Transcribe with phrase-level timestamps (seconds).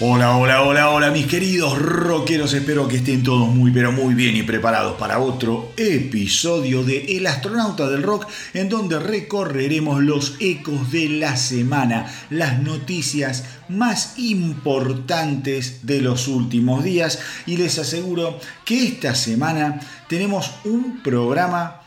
[0.00, 4.36] Hola, hola, hola, hola mis queridos rockeros, espero que estén todos muy pero muy bien
[4.36, 10.90] y preparados para otro episodio de El astronauta del rock en donde recorreremos los ecos
[10.90, 17.20] de la semana, las noticias más importantes de los últimos días.
[17.46, 21.82] Y les aseguro que esta semana tenemos un programa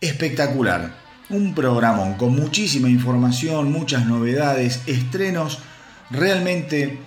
[0.00, 0.96] espectacular,
[1.30, 5.60] un programa con muchísima información, muchas novedades, estrenos
[6.10, 6.98] realmente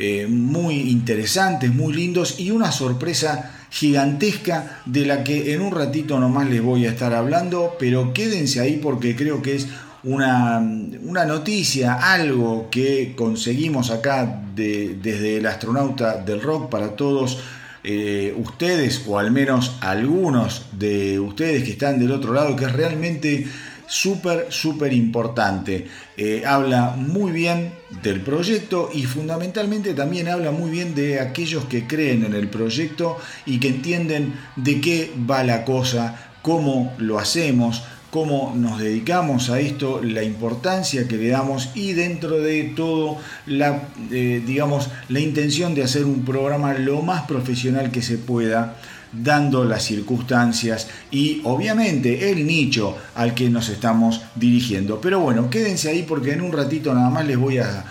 [0.00, 6.20] eh, muy interesantes, muy lindos y una sorpresa gigantesca de la que en un ratito
[6.20, 9.66] nomás les voy a estar hablando, pero quédense ahí porque creo que es
[10.04, 10.58] una,
[11.02, 17.38] una noticia, algo que conseguimos acá desde el astronauta del rock para todos
[17.84, 22.72] eh, ustedes, o al menos algunos de ustedes que están del otro lado, que es
[22.72, 23.46] realmente
[23.88, 25.88] súper, súper importante.
[26.16, 27.72] Eh, habla muy bien
[28.02, 33.18] del proyecto y fundamentalmente también habla muy bien de aquellos que creen en el proyecto
[33.46, 39.60] y que entienden de qué va la cosa, cómo lo hacemos, cómo nos dedicamos a
[39.60, 45.74] esto, la importancia que le damos y dentro de todo la, eh, digamos, la intención
[45.74, 48.76] de hacer un programa lo más profesional que se pueda
[49.12, 55.00] dando las circunstancias y obviamente el nicho al que nos estamos dirigiendo.
[55.00, 57.84] Pero bueno, quédense ahí porque en un ratito nada más les voy a,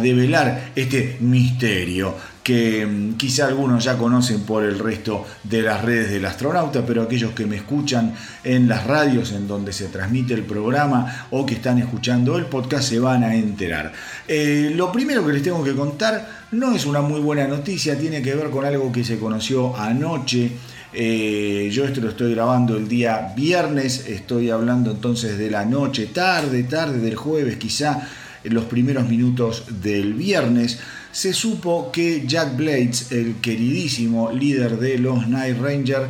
[0.00, 6.10] develar este misterio que mm, quizá algunos ya conocen por el resto de las redes
[6.10, 10.44] del astronauta, pero aquellos que me escuchan en las radios en donde se transmite el
[10.44, 13.92] programa o que están escuchando el podcast se van a enterar.
[14.26, 18.22] Eh, lo primero que les tengo que contar no es una muy buena noticia, tiene
[18.22, 20.50] que ver con algo que se conoció anoche.
[20.92, 26.06] Eh, yo esto lo estoy grabando el día viernes, estoy hablando entonces de la noche,
[26.06, 28.08] tarde, tarde del jueves, quizá
[28.42, 30.80] en los primeros minutos del viernes
[31.12, 36.08] se supo que Jack Blades, el queridísimo líder de los Night Rangers,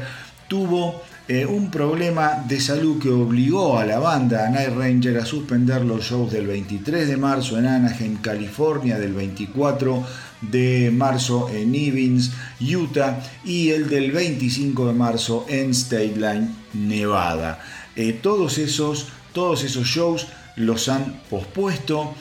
[0.49, 5.85] tuvo eh, un problema de salud que obligó a la banda Night Ranger a suspender
[5.85, 10.05] los shows del 23 de marzo en Anaheim, California, del 24
[10.41, 17.61] de marzo en Evans, Utah y el del 25 de marzo en State Line, Nevada.
[17.97, 22.15] Eh, todos, esos, todos esos shows los han pospuesto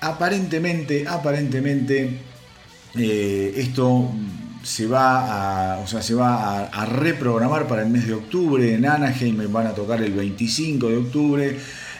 [0.00, 2.18] aparentemente, aparentemente,
[2.96, 4.10] eh, esto
[4.62, 8.74] se va, a, o sea, se va a, reprogramar para el mes de octubre.
[8.74, 11.56] En Anaheim van a tocar el 25 de octubre.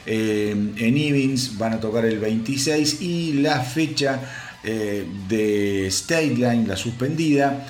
[0.07, 4.21] Eh, en Evans van a tocar el 26 y la fecha
[4.65, 7.67] eh, de State Line, la suspendida,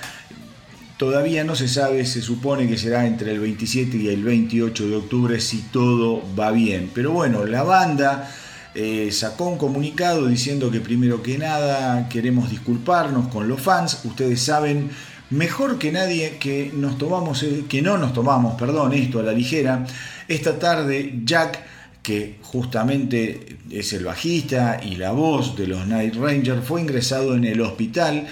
[0.96, 4.96] todavía no se sabe, se supone que será entre el 27 y el 28 de
[4.96, 6.90] octubre si todo va bien.
[6.92, 8.30] Pero bueno, la banda
[8.74, 14.00] eh, sacó un comunicado diciendo que primero que nada queremos disculparnos con los fans.
[14.04, 14.90] Ustedes saben
[15.30, 19.32] mejor que nadie que nos tomamos, eh, que no nos tomamos, perdón, esto a la
[19.32, 19.86] ligera.
[20.28, 21.64] Esta tarde Jack,
[22.02, 27.44] que justamente es el bajista y la voz de los Night Rangers, fue ingresado en
[27.44, 28.26] el hospital.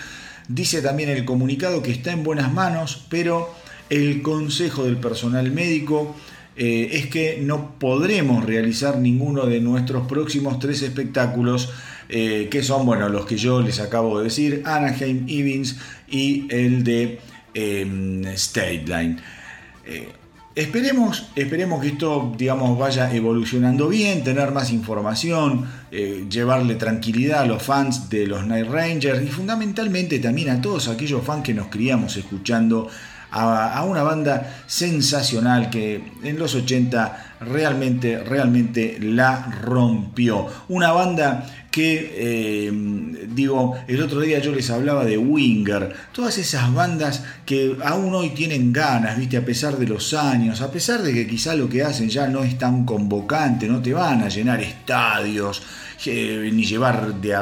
[0.49, 3.55] Dice también el comunicado que está en buenas manos, pero
[3.91, 6.15] el consejo del personal médico
[6.56, 11.71] eh, es que no podremos realizar ninguno de nuestros próximos tres espectáculos,
[12.09, 15.77] eh, que son bueno, los que yo les acabo de decir, Anaheim, Evans
[16.09, 17.21] y el de
[17.55, 18.25] em.
[19.85, 20.09] Eh,
[20.58, 27.62] esperemos, esperemos que esto digamos, vaya evolucionando bien, tener más información, llevarle tranquilidad a los
[27.62, 32.16] fans de los Night Rangers y fundamentalmente también a todos aquellos fans que nos criamos
[32.16, 32.88] escuchando
[33.31, 40.46] a, una banda sensacional que en los 80 realmente, realmente la rompió.
[40.69, 41.46] Una banda
[41.85, 42.73] eh,
[43.35, 48.31] digo, el otro día yo les hablaba de Winger, todas esas bandas que aún hoy
[48.31, 51.83] tienen ganas, viste, a pesar de los años, a pesar de que quizá lo que
[51.83, 55.63] hacen ya no es tan convocante, no te van a llenar estadios,
[56.07, 57.35] eh, ni llevar de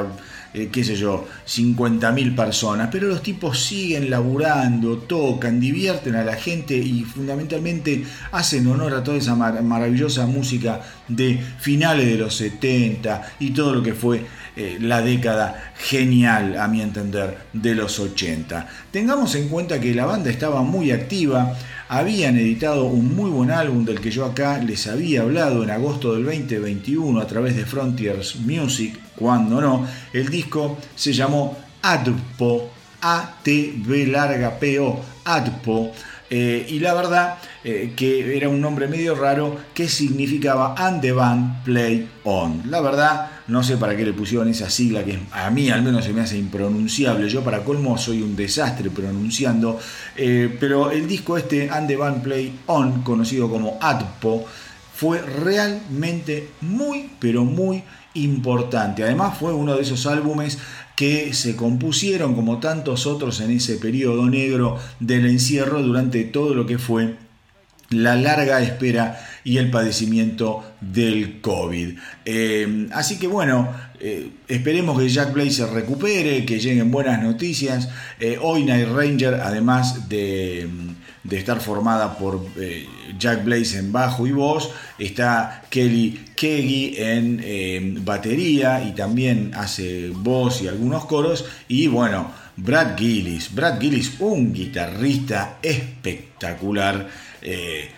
[0.56, 6.34] eh, qué sé yo, 50.000 personas, pero los tipos siguen laburando, tocan, divierten a la
[6.34, 13.34] gente y fundamentalmente hacen honor a toda esa maravillosa música de finales de los 70
[13.38, 14.24] y todo lo que fue
[14.56, 18.66] eh, la década genial, a mi entender, de los 80.
[18.90, 21.54] Tengamos en cuenta que la banda estaba muy activa,
[21.88, 26.14] habían editado un muy buen álbum del que yo acá les había hablado en agosto
[26.14, 34.06] del 2021 a través de Frontiers Music, cuando no, el disco se llamó Adpo, A-T-B
[34.06, 35.92] larga P-O, Adpo,
[36.28, 41.12] eh, y la verdad eh, que era un nombre medio raro que significaba And the
[41.12, 42.62] Band Play On.
[42.68, 46.04] La verdad, no sé para qué le pusieron esa sigla que a mí al menos
[46.04, 47.28] se me hace impronunciable.
[47.28, 49.78] Yo para colmo soy un desastre pronunciando.
[50.16, 54.44] Eh, pero el disco este, And the Play On, conocido como ADPO,
[54.94, 57.82] fue realmente muy, pero muy
[58.14, 59.04] importante.
[59.04, 60.58] Además fue uno de esos álbumes
[60.96, 66.66] que se compusieron como tantos otros en ese periodo negro del encierro durante todo lo
[66.66, 67.14] que fue
[67.90, 71.96] la larga espera y el padecimiento del COVID.
[72.24, 73.68] Eh, así que bueno,
[74.00, 77.88] eh, esperemos que Jack Blaze se recupere, que lleguen buenas noticias.
[78.18, 80.68] Eh, hoy Night Ranger, además de,
[81.30, 82.40] estar formada por
[83.18, 90.62] Jack Blaze en bajo y voz, está Kelly Keggy en batería y también hace voz
[90.62, 91.44] y algunos coros.
[91.68, 97.08] Y bueno, Brad Gillis, Brad Gillis, un guitarrista espectacular
[97.42, 97.90] eh,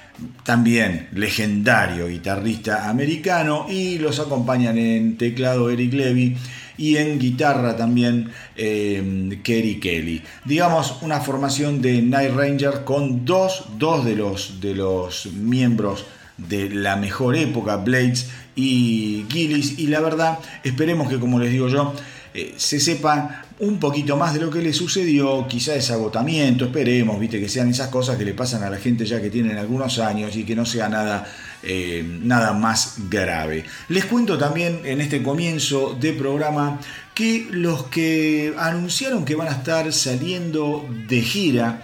[0.42, 6.36] también legendario guitarrista americano y los acompañan en teclado Eric Levy
[6.78, 10.22] y en guitarra también eh, Kerry Kelly.
[10.44, 16.06] Digamos una formación de Night Ranger con dos, dos de, los, de los miembros
[16.38, 21.68] de la mejor época, Blades y Gillis, y la verdad esperemos que como les digo
[21.68, 21.92] yo,
[22.32, 27.18] eh, se sepa un poquito más de lo que le sucedió, quizá es agotamiento, esperemos,
[27.18, 29.98] viste, que sean esas cosas que le pasan a la gente ya que tienen algunos
[29.98, 31.26] años y que no sea nada,
[31.62, 33.64] eh, nada más grave.
[33.88, 36.80] Les cuento también en este comienzo de programa
[37.14, 41.82] que los que anunciaron que van a estar saliendo de gira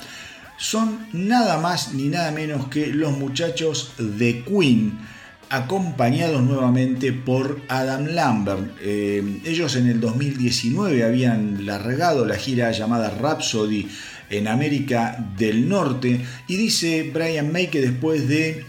[0.56, 4.98] son nada más ni nada menos que los muchachos de Queen
[5.50, 8.76] acompañados nuevamente por Adam Lambert.
[8.80, 13.88] Eh, ellos en el 2019 habían largado la gira llamada Rhapsody
[14.30, 18.64] en América del Norte y dice Brian May que después de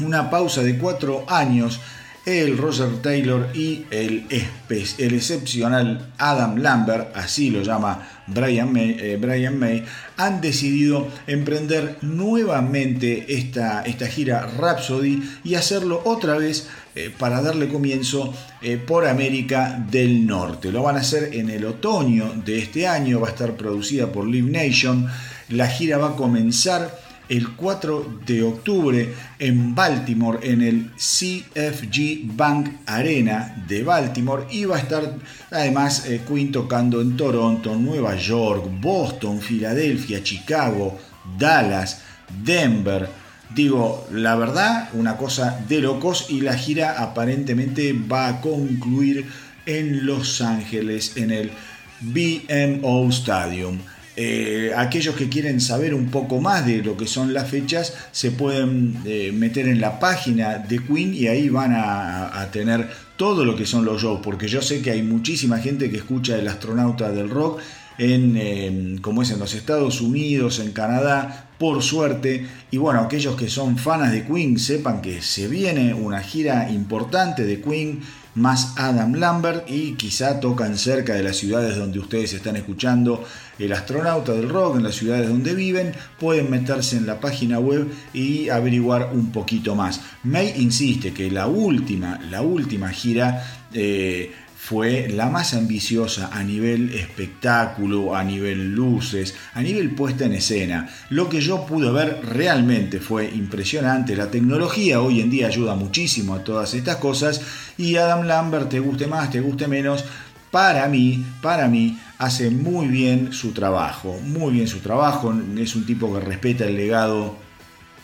[0.00, 1.80] una pausa de cuatro años
[2.26, 4.26] el Roger Taylor y el,
[4.68, 9.84] excepcional Adam Lambert, así lo llama Brian May, eh, May,
[10.16, 17.68] han decidido emprender nuevamente esta, esta gira Rhapsody y hacerlo otra vez eh, para darle
[17.68, 18.32] comienzo
[18.62, 20.72] eh, por América del Norte.
[20.72, 24.26] Lo van a hacer en el otoño de este año, va a estar producida por
[24.26, 25.06] Live Nation.
[25.50, 32.70] La gira va a comenzar el 4 de octubre en Baltimore, en el CFG Bank
[32.86, 34.44] Arena de Baltimore.
[34.50, 35.14] Y va a estar
[35.50, 40.98] además eh, Queen tocando en Toronto, Nueva York, Boston, Filadelfia, Chicago,
[41.38, 42.02] Dallas,
[42.44, 43.08] Denver.
[43.54, 49.26] Digo, la verdad, una cosa de locos y la gira aparentemente va a concluir
[49.66, 51.52] en Los Ángeles, en el
[52.00, 53.78] BMO Stadium.
[54.16, 58.30] Eh, aquellos que quieren saber un poco más de lo que son las fechas se
[58.30, 63.56] pueden eh, meter en la página de Queen y ahí van a, tener todo lo
[63.56, 67.10] que son los shows, porque yo sé que hay muchísima gente que escucha el astronauta
[67.10, 67.60] del rock
[67.98, 72.46] en, como es en los Estados Unidos, en Canadá, por suerte.
[72.70, 77.44] Y bueno, aquellos que son fanas de Queen sepan que se viene una gira importante
[77.44, 78.00] de Queen
[78.34, 83.24] más Adam Lambert y quizá tocan cerca de las ciudades donde ustedes están escuchando
[83.58, 87.88] el astronauta del rock, en las ciudades donde viven, pueden meterse en la página web
[88.12, 90.00] y averiguar un poquito más.
[90.24, 94.32] May insiste que la última, la última gira eh,
[94.66, 100.88] fue la más ambiciosa a nivel espectáculo, a nivel luces, a nivel puesta en escena.
[101.10, 104.16] Lo que yo pude ver realmente fue impresionante.
[104.16, 107.42] La tecnología hoy en día ayuda muchísimo a todas estas cosas
[107.76, 110.02] y Adam Lambert, te guste más, te guste menos,
[110.50, 115.84] para mí, para mí, hace muy bien su trabajo, muy bien su trabajo, es un
[115.84, 117.36] tipo que respeta el legado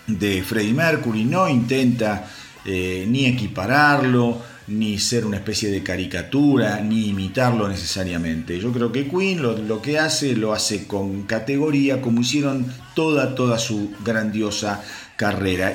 [0.06, 2.26] de Freddie Mercury, no intenta
[2.66, 8.58] eh, ni equipararlo, ni ser una especie de caricatura, ni imitarlo necesariamente.
[8.58, 13.58] Yo creo que Queen lo, que hace lo hace con categoría, como hicieron toda, toda
[13.58, 14.82] su grandiosa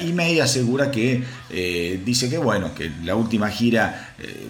[0.02, 4.48] Y May asegura que eh, dice que bueno, que la última gira eh,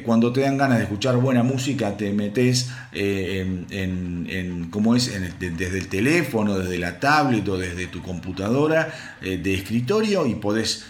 [0.04, 5.10] cuando te dan ganas de escuchar buena música, te metes en, en, ¿cómo es?
[5.38, 8.92] desde el teléfono, desde la tablet o desde tu computadora
[9.22, 10.84] de escritorio y podés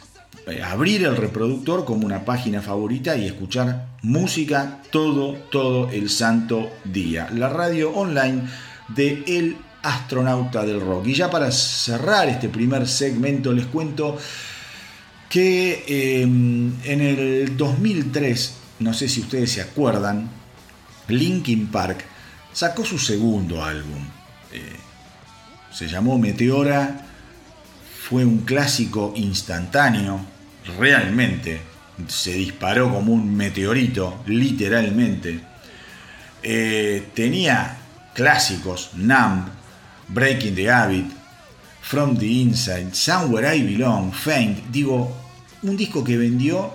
[0.64, 7.28] abrir el reproductor como una página favorita y escuchar música todo, todo el santo día.
[7.32, 8.42] La radio online
[8.88, 11.06] de El Astronauta del Rock.
[11.08, 14.18] Y ya para cerrar este primer segmento les cuento
[15.28, 15.84] que
[16.22, 20.28] em, en el 2003, no sé si ustedes se acuerdan,
[21.08, 22.04] Linkin Park
[22.52, 24.02] sacó su segundo álbum.
[24.52, 24.76] Eh,
[25.72, 27.06] se llamó Meteora
[28.10, 30.20] fue un clásico instantáneo,
[30.76, 31.60] realmente.
[32.08, 35.38] Se disparó como un meteorito, literalmente.
[36.42, 37.78] Eh, tenía
[38.12, 39.44] clásicos, Numb,
[40.08, 41.06] Breaking the Habit,
[41.82, 44.58] From the Inside, Somewhere I Belong, Faint.
[44.72, 45.16] Digo,
[45.62, 46.74] un disco que vendió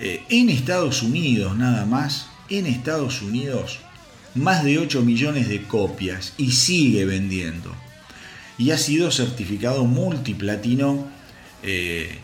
[0.00, 3.78] eh, en Estados Unidos nada más, en Estados Unidos,
[4.34, 7.72] más de 8 millones de copias y sigue vendiendo
[8.58, 11.08] y ha sido certificado multiplatino
[11.62, 12.18] eh,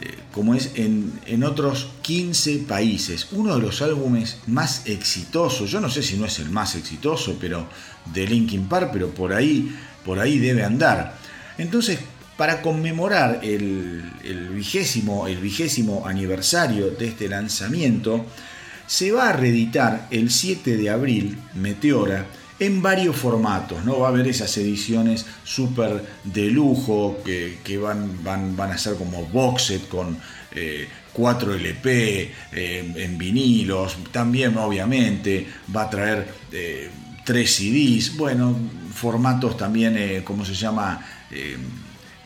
[0.00, 3.28] eh, como es en, otros 15 países.
[3.32, 7.36] Uno de los álbumes más exitosos, yo no sé si no es el más exitoso,
[7.40, 7.68] pero
[8.12, 11.18] de Linkin Park, pero por ahí, por ahí debe andar.
[11.58, 11.98] Entonces,
[12.38, 14.02] para conmemorar el,
[14.54, 18.24] vigésimo, el vigésimo aniversario de este lanzamiento,
[18.86, 22.26] se va a reeditar el 7 de abril, Meteora,
[22.60, 24.00] en varios formatos, ¿no?
[24.00, 29.24] Va a haber esas ediciones súper de lujo que, van, van, van, a ser como
[29.24, 30.18] box set con
[31.12, 36.90] 4 eh, LP eh, en vinilos, también obviamente va a traer 3 eh,
[37.24, 38.54] CDs, bueno,
[38.94, 41.02] formatos también, ¿cómo se llama?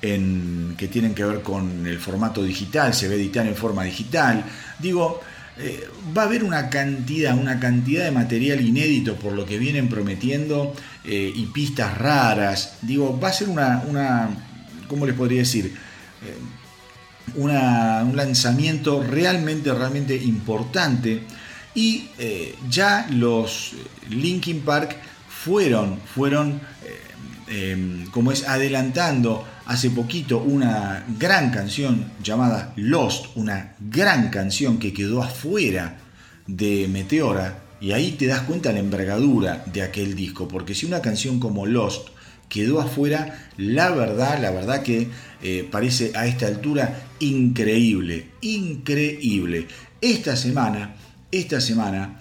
[0.03, 3.85] En, que tienen que ver con el formato digital, se va a editar en forma
[3.85, 4.45] digital.
[4.81, 5.21] Digo,
[5.59, 9.89] eh, va a haber una cantidad, una cantidad de material inédito por lo que vienen
[9.89, 12.79] prometiendo eh, y pistas raras.
[12.83, 14.31] Digo, va a ser una, una
[14.89, 15.75] ¿cómo les podría decir?
[17.37, 17.51] un
[18.17, 21.23] lanzamiento realmente, realmente importante.
[21.75, 22.09] Y
[22.71, 23.73] ya los
[24.09, 24.97] Linkin Park
[25.29, 26.61] fueron, fueron
[28.11, 35.23] como es adelantando hace poquito una gran canción llamada Lost, una gran canción que quedó
[35.23, 35.99] afuera
[36.47, 41.03] de Meteora, y ahí te das cuenta la envergadura de aquel disco, porque si una
[41.03, 42.09] canción como Lost
[42.49, 45.09] quedó afuera, la verdad, la verdad que
[45.43, 49.67] eh, parece a esta altura increíble, increíble.
[50.01, 50.95] Esta semana,
[51.31, 52.21] esta semana,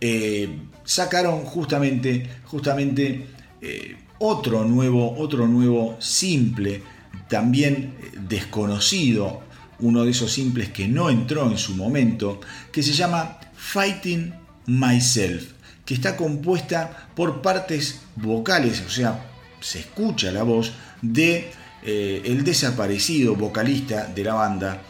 [0.00, 0.48] eh,
[0.84, 3.26] sacaron justamente, justamente
[3.60, 6.82] eh, otro nuevo, otro nuevo simple,
[7.28, 9.42] también eh, desconocido,
[9.80, 12.40] uno de esos simples que no entró en su momento,
[12.72, 14.34] que se llama Fighting
[14.66, 15.52] Myself,
[15.84, 19.30] que está compuesta por partes vocales, o sea,
[19.60, 21.50] se escucha la voz de
[21.82, 24.82] eh, el desaparecido vocalista de la banda,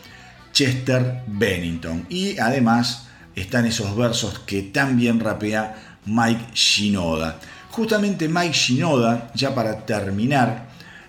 [0.53, 2.07] Chester Bennington.
[2.09, 7.41] Y además están esos versos que también rapea Mike Shinoda
[7.75, 10.69] justamente Mike Shinoda, ya para terminar,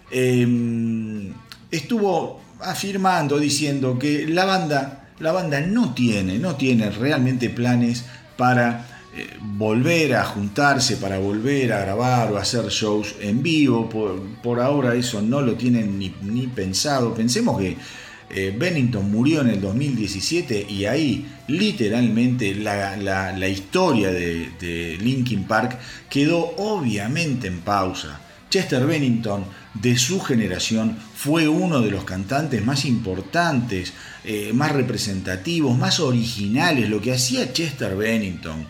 [0.10, 1.32] em,
[1.70, 8.06] estuvo afirmando, diciendo que la banda, la banda no tiene, no tiene realmente planes
[8.36, 13.88] para eh, volver a juntarse, para volver a grabar o hacer shows en vivo.
[14.42, 17.14] Por, ahora eso no lo tienen ni, ni pensado.
[17.14, 17.78] Pensemos que
[18.30, 25.78] eh, Bennington murió en el 2017 y ahí literalmente la, historia de, Linkin Park
[26.10, 28.20] quedó obviamente en pausa.
[28.50, 35.78] Chester Bennington de su generación fue uno de los cantantes más importantes, eh, más representativos,
[35.78, 38.66] más originales, lo que hacía Chester Bennington.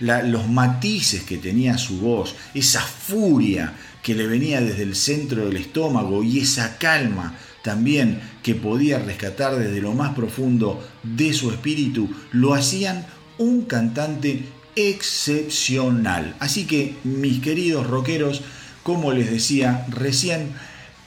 [0.00, 3.72] los matices que tenía su voz, esa furia
[4.02, 9.56] que le venía desde el centro del estómago y esa calma también que podía rescatar
[9.56, 13.06] desde lo más profundo de su espíritu, lo hacían
[13.38, 14.44] un cantante
[14.76, 16.36] excepcional.
[16.38, 18.42] Así que, mis queridos rockeros,
[18.82, 20.52] como les decía recién,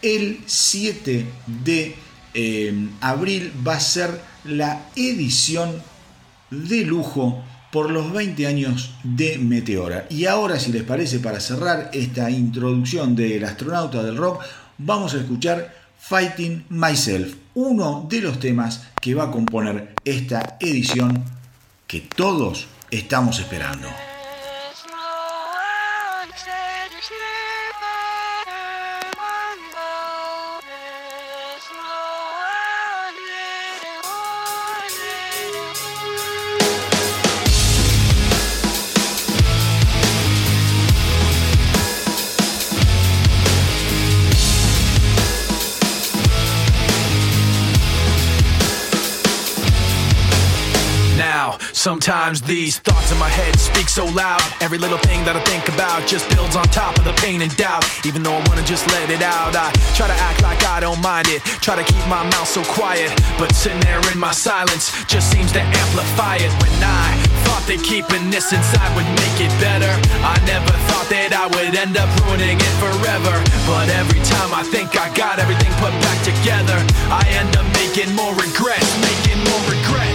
[0.01, 1.25] el 7
[1.63, 1.95] de
[2.33, 5.81] eh, abril va a ser la edición
[6.49, 10.05] de lujo por los 20 años de Meteora.
[10.09, 14.43] Y ahora, si les parece, para cerrar esta introducción del astronauta del rock,
[14.77, 21.23] vamos a escuchar Fighting Myself, uno de los temas que va a componer esta edición
[21.87, 23.87] que todos estamos esperando.
[51.81, 54.37] Sometimes these thoughts in my head speak so loud.
[54.61, 57.49] Every little thing that I think about just builds on top of the pain and
[57.57, 57.81] doubt.
[58.05, 61.01] Even though I wanna just let it out, I try to act like I don't
[61.01, 61.41] mind it.
[61.65, 63.09] Try to keep my mouth so quiet,
[63.41, 66.53] but sitting there in my silence just seems to amplify it.
[66.61, 67.17] When I
[67.49, 69.89] thought that keeping this inside would make it better,
[70.21, 73.33] I never thought that I would end up ruining it forever.
[73.65, 76.77] But every time I think I got everything put back together,
[77.09, 80.10] I end up making more regrets, making more regrets.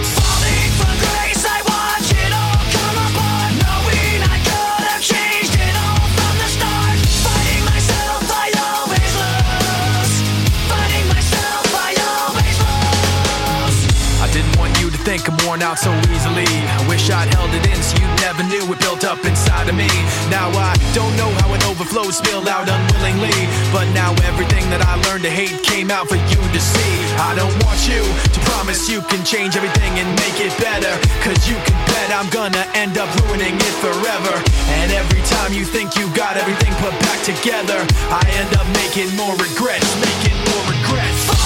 [15.57, 16.45] Worn out so easily.
[16.45, 19.75] I wish I'd held it in so you never knew it built up inside of
[19.75, 19.87] me.
[20.29, 23.33] Now I don't know how it overflowed, spilled out unwillingly.
[23.73, 26.93] But now everything that I learned to hate came out for you to see.
[27.17, 30.93] I don't want you to promise you can change everything and make it better.
[31.25, 34.33] Cause you can bet I'm gonna end up ruining it forever.
[34.81, 37.79] And every time you think you got everything put back together,
[38.13, 41.36] I end up making more regrets, making more regrets.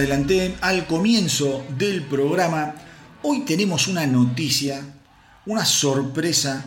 [0.00, 2.74] Adelanté al comienzo del programa,
[3.22, 4.80] hoy tenemos una noticia,
[5.44, 6.64] una sorpresa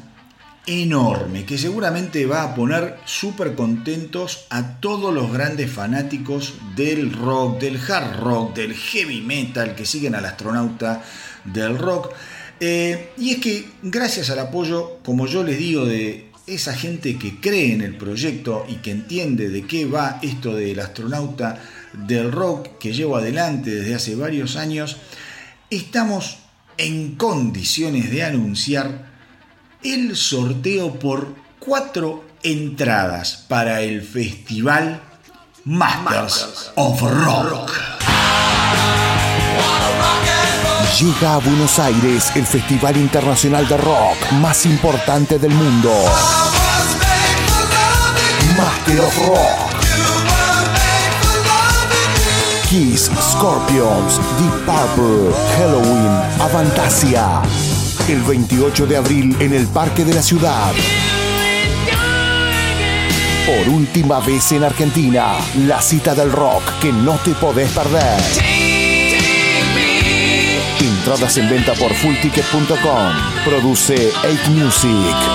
[0.68, 7.60] enorme que seguramente va a poner súper contentos a todos los grandes fanáticos del rock,
[7.60, 11.02] del hard rock, del heavy metal que siguen al astronauta
[11.44, 12.14] del rock.
[12.60, 17.40] Eh, y es que gracias al apoyo, como yo les digo, de esa gente que
[17.40, 21.60] cree en el proyecto y que entiende de qué va esto del astronauta
[21.94, 24.98] del rock que llevo adelante desde hace varios años,
[25.70, 26.38] estamos
[26.78, 29.12] en condiciones de anunciar
[29.84, 35.02] el sorteo por cuatro entradas para el festival
[35.66, 37.72] Masters of Rock.
[41.00, 45.92] Llega a Buenos Aires el Festival Internacional de Rock más importante del mundo.
[48.58, 49.73] Master of Rock.
[52.74, 56.10] Kiss, Scorpions, Deep Purple, Halloween,
[56.42, 57.44] Avantasia.
[58.10, 60.72] El 28 de abril en el Parque de la Ciudad.
[63.46, 65.36] Por última vez en Argentina,
[65.68, 68.20] la cita del rock que no te podés perder.
[70.80, 73.14] Entradas en venta por fullticket.com.
[73.46, 75.33] Produce 8 Music.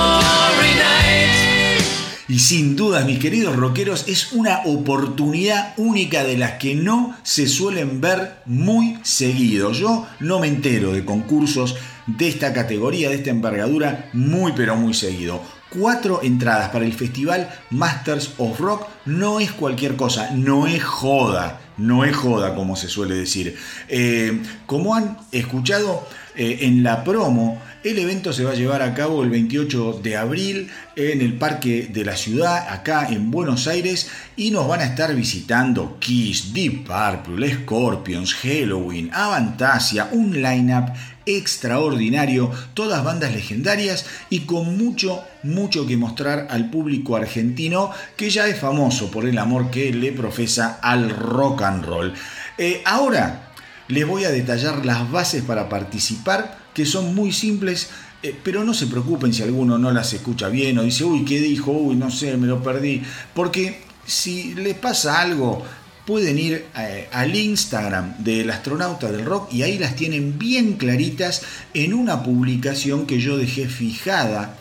[2.29, 7.49] Y sin duda, mis queridos rockeros, es una oportunidad única de las que no se
[7.49, 9.73] suelen ver muy seguido.
[9.73, 14.93] Yo no me entero de concursos de esta categoría, de esta envergadura, muy pero muy
[14.93, 15.41] seguido.
[15.71, 21.61] Cuatro entradas para el festival Masters of Rock no es cualquier cosa, no es joda,
[21.79, 23.57] no es joda como se suele decir.
[23.89, 28.95] Eh, como han escuchado eh, en la promo, el evento se va a llevar a
[28.95, 34.11] cabo el 28 de abril en el Parque de la Ciudad, acá en Buenos Aires,
[34.37, 40.89] y nos van a estar visitando Kiss, Deep Purple, Scorpions, Halloween, Avantasia, un lineup
[41.25, 48.49] extraordinario, todas bandas legendarias y con mucho, mucho que mostrar al público argentino que ya
[48.49, 52.15] es famoso por el amor que le profesa al rock and roll.
[52.57, 53.53] Eh, ahora
[53.89, 57.89] les voy a detallar las bases para participar que son muy simples,
[58.23, 61.41] eh, pero no se preocupen si alguno no las escucha bien o dice, uy, ¿qué
[61.41, 61.73] dijo?
[61.73, 63.03] Uy, no sé, me lo perdí.
[63.35, 65.65] Porque si les pasa algo,
[66.07, 71.43] pueden ir eh, al Instagram del astronauta del rock y ahí las tienen bien claritas
[71.75, 74.57] en una publicación que yo dejé fijada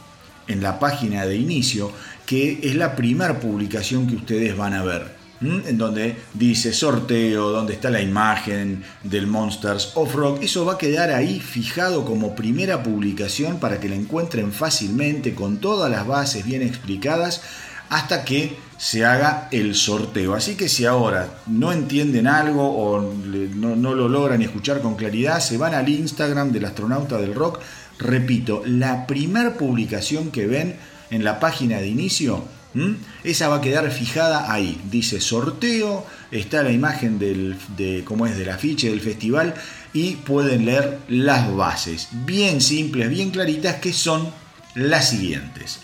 [0.47, 1.91] en la página de inicio,
[2.25, 7.73] que es la primera publicación que ustedes van a ver en donde dice sorteo, donde
[7.73, 10.43] está la imagen del Monsters of Rock.
[10.43, 15.57] Eso va a quedar ahí fijado como primera publicación para que la encuentren fácilmente con
[15.57, 17.41] todas las bases bien explicadas
[17.89, 20.33] hasta que se haga el sorteo.
[20.33, 25.39] Así que si ahora no entienden algo o no, no lo logran escuchar con claridad,
[25.39, 27.59] se van al Instagram del astronauta del rock.
[27.99, 30.75] Repito, la primera publicación que ven
[31.09, 32.43] en la página de inicio
[32.73, 32.93] ¿Mm?
[33.23, 34.79] Esa va a quedar fijada ahí.
[34.91, 39.53] Dice sorteo, está la imagen de cómo es del afiche del festival
[39.93, 42.09] y pueden leer las bases.
[42.11, 44.29] Bien simples, bien claritas, que son
[44.75, 45.79] las siguientes.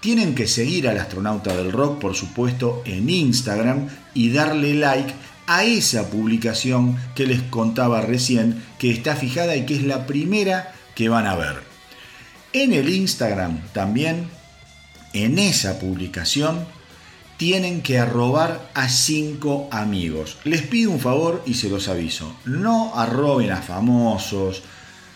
[0.00, 5.14] Tienen que seguir al astronauta del rock, por supuesto, en Instagram y darle like
[5.46, 10.72] a esa publicación que les contaba recién, que está fijada y que es la primera
[10.96, 11.62] que van a ver.
[12.52, 14.28] En el Instagram también
[15.12, 16.66] en esa publicación
[17.36, 20.38] tienen que arrobar a cinco amigos.
[20.44, 22.36] Les pido un favor y se los aviso.
[22.44, 24.62] No arroben a famosos,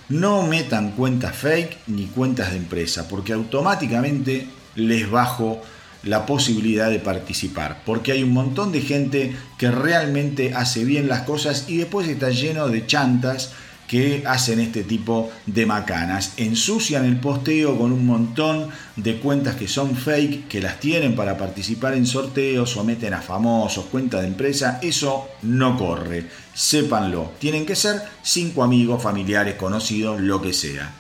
[0.09, 5.63] no metan cuentas fake ni cuentas de empresa, porque automáticamente les bajo
[6.03, 11.23] la posibilidad de participar, porque hay un montón de gente que realmente hace bien las
[11.23, 13.53] cosas y después está lleno de chantas
[13.87, 16.35] que hacen este tipo de macanas.
[16.37, 21.37] Ensucian el posteo con un montón de cuentas que son fake, que las tienen para
[21.37, 24.79] participar en sorteos o meten a famosos, cuenta de empresa.
[24.83, 27.33] Eso no corre, sépanlo.
[27.39, 30.93] Tienen que ser cinco amigos, familiares, conocidos, lo que sea.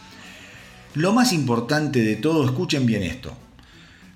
[0.94, 3.36] Lo más importante de todo, escuchen bien esto.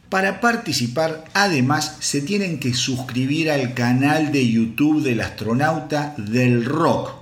[0.08, 7.19] Para participar, además, se tienen que suscribir al canal de YouTube del astronauta del rock.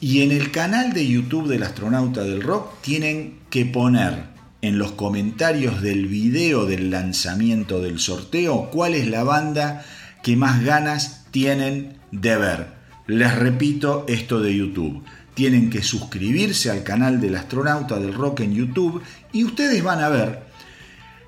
[0.00, 4.30] Y en el canal de YouTube del astronauta del rock tienen que poner
[4.62, 9.84] en los comentarios del video del lanzamiento del sorteo cuál es la banda
[10.22, 12.66] que más ganas tienen de ver.
[13.06, 15.04] Les repito esto de YouTube.
[15.34, 19.02] Tienen que suscribirse al canal del astronauta del rock en YouTube
[19.34, 20.42] y ustedes van a ver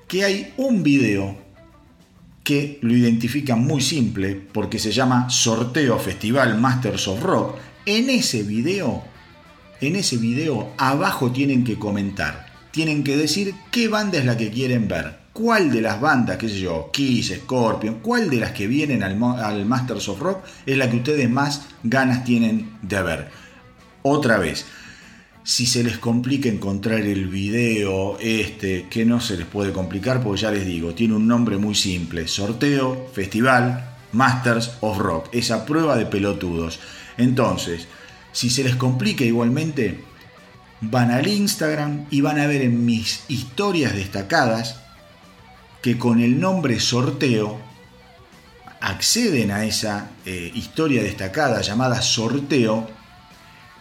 [0.07, 1.37] que hay un video
[2.43, 8.43] que lo identifican muy simple porque se llama Sorteo Festival Masters of Rock en ese
[8.43, 9.03] video,
[9.81, 14.49] en ese video abajo tienen que comentar, tienen que decir qué banda es la que
[14.49, 18.67] quieren ver, cuál de las bandas, qué sé yo, Kiss, Scorpion, cuál de las que
[18.67, 23.29] vienen al, al Masters of Rock es la que ustedes más ganas tienen de ver.
[24.03, 24.65] Otra vez,
[25.43, 30.41] si se les complica encontrar el video este, que no se les puede complicar, porque
[30.41, 35.97] ya les digo, tiene un nombre muy simple, sorteo, festival, Masters of Rock, esa prueba
[35.97, 36.79] de pelotudos.
[37.17, 37.87] Entonces,
[38.31, 40.03] si se les complica igualmente,
[40.81, 44.77] van al Instagram y van a ver en mis historias destacadas
[45.81, 47.59] que con el nombre sorteo
[48.81, 52.89] acceden a esa eh, historia destacada llamada sorteo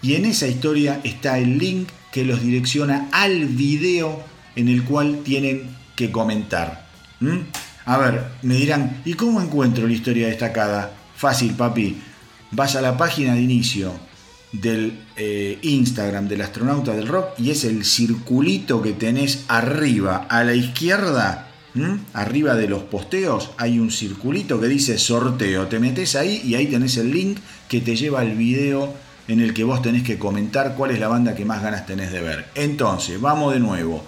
[0.00, 4.22] y en esa historia está el link que los direcciona al video
[4.54, 6.86] en el cual tienen que comentar.
[7.20, 7.38] ¿Mm?
[7.86, 10.92] A ver, me dirán, ¿y cómo encuentro la historia destacada?
[11.16, 11.96] Fácil, papi
[12.52, 13.92] vas a la página de inicio
[14.52, 20.44] del eh, Instagram del astronauta del rock y es el circulito que tenés arriba a
[20.44, 21.48] la izquierda,
[22.12, 25.68] arriba de los posteos, hay un circulito que dice sorteo.
[25.68, 27.38] Te metes ahí y ahí tenés el link
[27.68, 28.94] que te lleva al video
[29.26, 32.12] en el que vos tenés que comentar cuál es la banda que más ganas tenés
[32.12, 32.46] de ver.
[32.54, 34.04] Entonces, vamos de nuevo.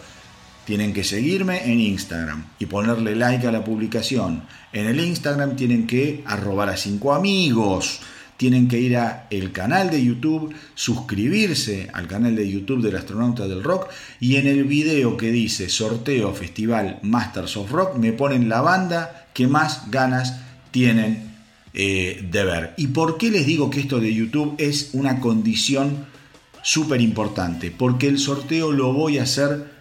[0.67, 4.45] Tienen que seguirme en Instagram y ponerle like a la publicación.
[4.73, 8.01] En el Instagram tienen que arrobar a cinco amigos
[8.37, 13.47] tienen que ir a el canal de YouTube, suscribirse al canal de YouTube del astronauta
[13.47, 13.89] del rock
[14.21, 19.29] y en el video que dice sorteo festival Masters of Rock me ponen la banda
[19.33, 21.35] que más ganas tienen
[21.73, 22.75] eh, de ver.
[22.77, 26.07] ¿Y por qué les digo que esto de YouTube es una condición
[26.63, 27.71] súper importante?
[27.71, 29.73] Porque el sorteo lo voy a hacer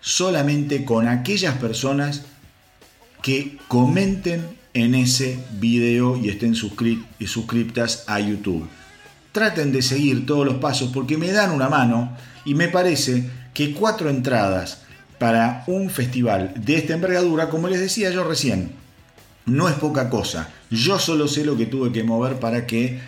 [0.00, 2.24] solamente con aquellas personas
[3.22, 8.68] que comenten en ese video y estén suscriptas a YouTube.
[9.32, 13.72] Traten de seguir todos los pasos porque me dan una mano y me parece que
[13.72, 14.82] cuatro entradas
[15.18, 18.72] para un festival de esta envergadura, como les decía yo recién,
[19.46, 20.50] no es poca cosa.
[20.70, 23.00] Yo solo sé lo que tuve que mover para que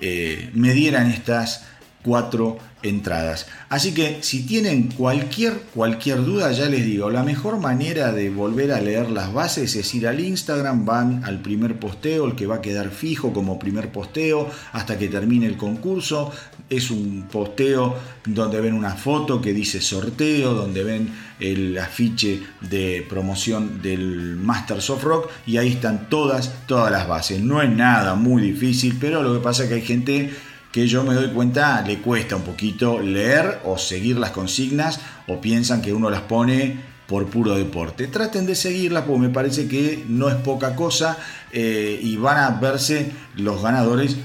[0.00, 1.64] eh, me dieran estas
[2.04, 3.46] cuatro entradas.
[3.70, 8.72] Así que si tienen cualquier, cualquier duda, ya les digo, la mejor manera de volver
[8.72, 12.56] a leer las bases es ir al Instagram, van al primer posteo, el que va
[12.56, 16.30] a quedar fijo como primer posteo hasta que termine el concurso.
[16.68, 21.08] Es un posteo donde ven una foto que dice sorteo, donde ven
[21.40, 27.40] el afiche de promoción del Masters of Rock y ahí están todas, todas las bases.
[27.40, 30.34] No es nada muy difícil, pero lo que pasa es que hay gente
[30.74, 35.40] que yo me doy cuenta le cuesta un poquito leer o seguir las consignas o
[35.40, 38.08] piensan que uno las pone por puro deporte.
[38.08, 41.16] Traten de seguirlas porque me parece que no es poca cosa
[41.52, 44.16] eh, y van a verse los ganadores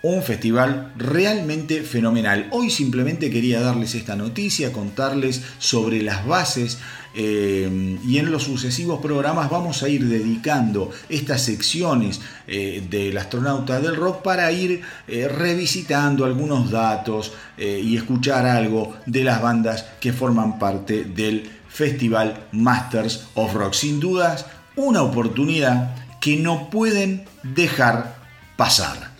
[0.00, 2.48] un festival realmente fenomenal.
[2.52, 6.78] Hoy simplemente quería darles esta noticia, contarles sobre las bases
[7.20, 13.80] eh, y en los sucesivos programas vamos a ir dedicando estas secciones eh, del astronauta
[13.80, 20.12] del rock para ir eh, revisitando algunos datos y escuchar algo de las bandas que
[20.12, 23.72] forman parte del Festival Masters of Rock.
[23.72, 28.14] Sin dudas, una oportunidad que no pueden dejar
[28.56, 29.10] pasar.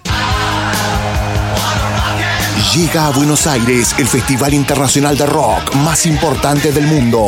[2.76, 7.26] Llega a Buenos Aires el Festival Internacional de Rock más importante del mundo.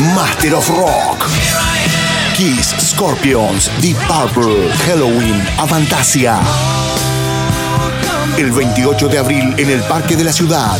[0.00, 1.26] Master of Rock.
[2.36, 6.38] Kiss, Scorpions, Deep Purple, Halloween, Avantasia.
[8.36, 10.78] El 28 de abril en el Parque de la Ciudad.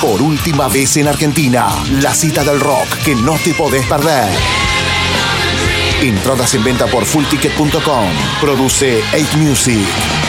[0.00, 1.66] Por última vez en Argentina,
[2.00, 4.30] la cita del rock que no te podés perder.
[6.00, 8.08] Entradas en venta por fullticket.com.
[8.40, 10.23] Produce 8 Music.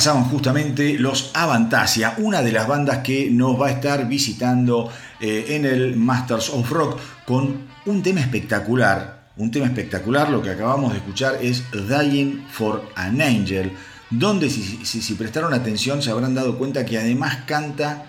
[0.00, 4.90] Pasaban justamente los Avantasia, una de las bandas que nos va a estar visitando
[5.20, 9.28] eh, en el Masters of Rock con un tema espectacular.
[9.36, 13.72] Un tema espectacular, lo que acabamos de escuchar es Dying for an Angel,
[14.08, 18.06] donde si, prestaron atención se habrán dado cuenta que además canta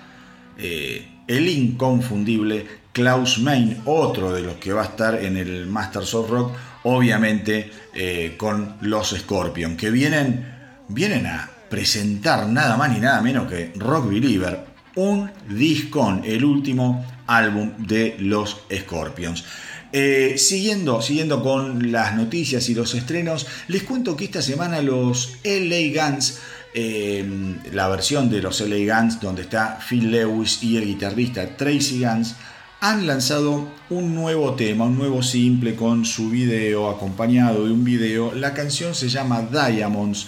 [0.58, 6.14] eh, el inconfundible Klaus Main, otro de los que va a estar en el Masters
[6.14, 10.46] of Rock, obviamente eh, con los Scorpion, que vienen,
[10.88, 14.66] vienen a presentar nada más ni nada menos que Rock Believer,
[14.96, 19.46] un discón, el último álbum de los Scorpions.
[19.94, 25.38] Eh, siguiendo, siguiendo con las noticias y los estrenos, les cuento que esta semana los
[25.44, 26.40] LA Guns,
[26.74, 27.26] eh,
[27.72, 32.36] la versión de los LA Guns donde está Phil Lewis y el guitarrista Tracy Guns,
[32.82, 38.34] han lanzado un nuevo tema, un nuevo simple con su video acompañado de un video.
[38.34, 40.28] La canción se llama Diamonds.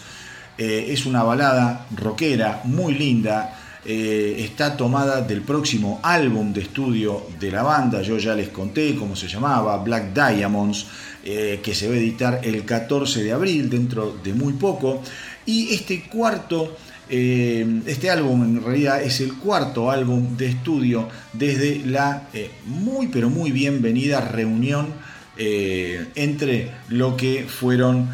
[0.57, 3.59] Eh, es una balada rockera muy linda.
[3.85, 8.01] Eh, está tomada del próximo álbum de estudio de la banda.
[8.01, 10.85] Yo ya les conté cómo se llamaba, Black Diamonds,
[11.25, 15.01] eh, que se va a editar el 14 de abril, dentro de muy poco.
[15.45, 16.77] Y este cuarto
[17.09, 22.29] este álbum en realidad es el cuarto álbum de estudio desde la
[22.65, 24.87] muy pero muy bienvenida reunión
[25.37, 28.09] entre lo que fueron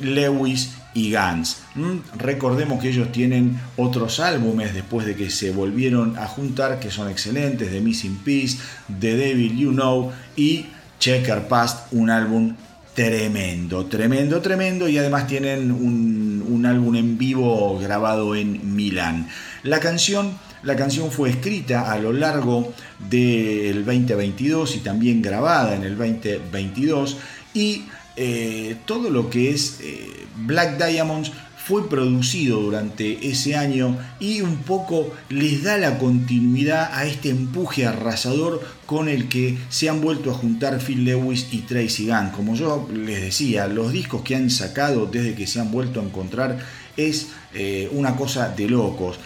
[0.00, 1.58] Lewis y Guns.
[1.74, 1.98] ¿Mm?
[2.16, 7.10] Recordemos que ellos tienen otros álbumes después de que se volvieron a juntar que son
[7.10, 8.58] excelentes, The Missing Piece,
[9.00, 10.66] The Devil You Know y
[11.00, 12.54] Checker Past, un álbum
[12.94, 19.28] tremendo, tremendo, tremendo y además tienen un, un, álbum en vivo grabado en Milán.
[19.64, 22.72] La canción, la canción fue escrita a lo largo
[23.10, 27.16] del 2022 y también grabada en el 2022
[27.52, 27.82] y
[28.16, 34.58] eh, todo lo que es eh, Black Diamonds fue producido durante ese año y un
[34.58, 40.30] poco les da la continuidad a este empuje arrasador con el que se han vuelto
[40.30, 42.30] a juntar Phil Lewis y Tracy Gunn.
[42.30, 46.04] Como yo les decía, los discos que han sacado desde que se han vuelto a
[46.04, 46.58] encontrar
[46.98, 49.18] es eh, una cosa de locos.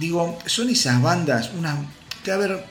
[0.00, 1.76] Digo, son esas bandas, una,
[2.24, 2.64] que a ver,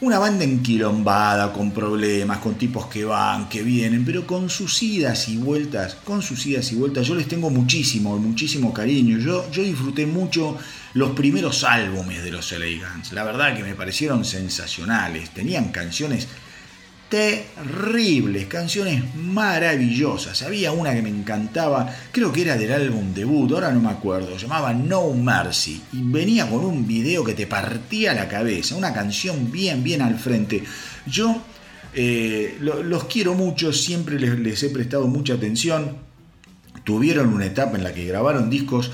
[0.00, 5.28] una banda enquilombada, con problemas, con tipos que van, que vienen, pero con sus idas
[5.28, 9.18] y vueltas, con sus idas y vueltas, yo les tengo muchísimo, muchísimo cariño.
[9.18, 10.58] Yo, yo disfruté mucho
[10.94, 13.12] los primeros álbumes de los LA Guns.
[13.12, 15.30] La verdad que me parecieron sensacionales.
[15.30, 16.28] Tenían canciones
[17.14, 20.42] terribles, canciones maravillosas.
[20.42, 24.36] Había una que me encantaba, creo que era del álbum debut, ahora no me acuerdo,
[24.36, 29.52] llamaba No Mercy y venía con un video que te partía la cabeza, una canción
[29.52, 30.64] bien, bien al frente.
[31.06, 31.40] Yo
[31.94, 35.96] eh, los quiero mucho, siempre les, les he prestado mucha atención.
[36.82, 38.90] Tuvieron una etapa en la que grabaron discos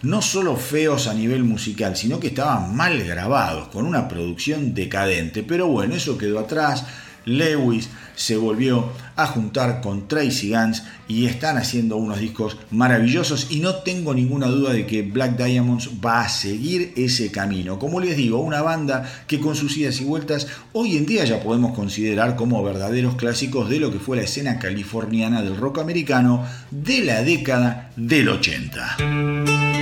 [0.00, 5.42] no solo feos a nivel musical, sino que estaban mal grabados, con una producción decadente.
[5.42, 6.86] Pero bueno, eso quedó atrás
[7.28, 13.60] Lewis se volvió a juntar con Tracy Guns y están haciendo unos discos maravillosos y
[13.60, 17.78] no tengo ninguna duda de que Black Diamonds va a seguir ese camino.
[17.78, 21.40] Como les digo, una banda que con sus idas y vueltas hoy en día ya
[21.40, 26.44] podemos considerar como verdaderos clásicos de lo que fue la escena californiana del rock americano
[26.70, 29.77] de la década del 80.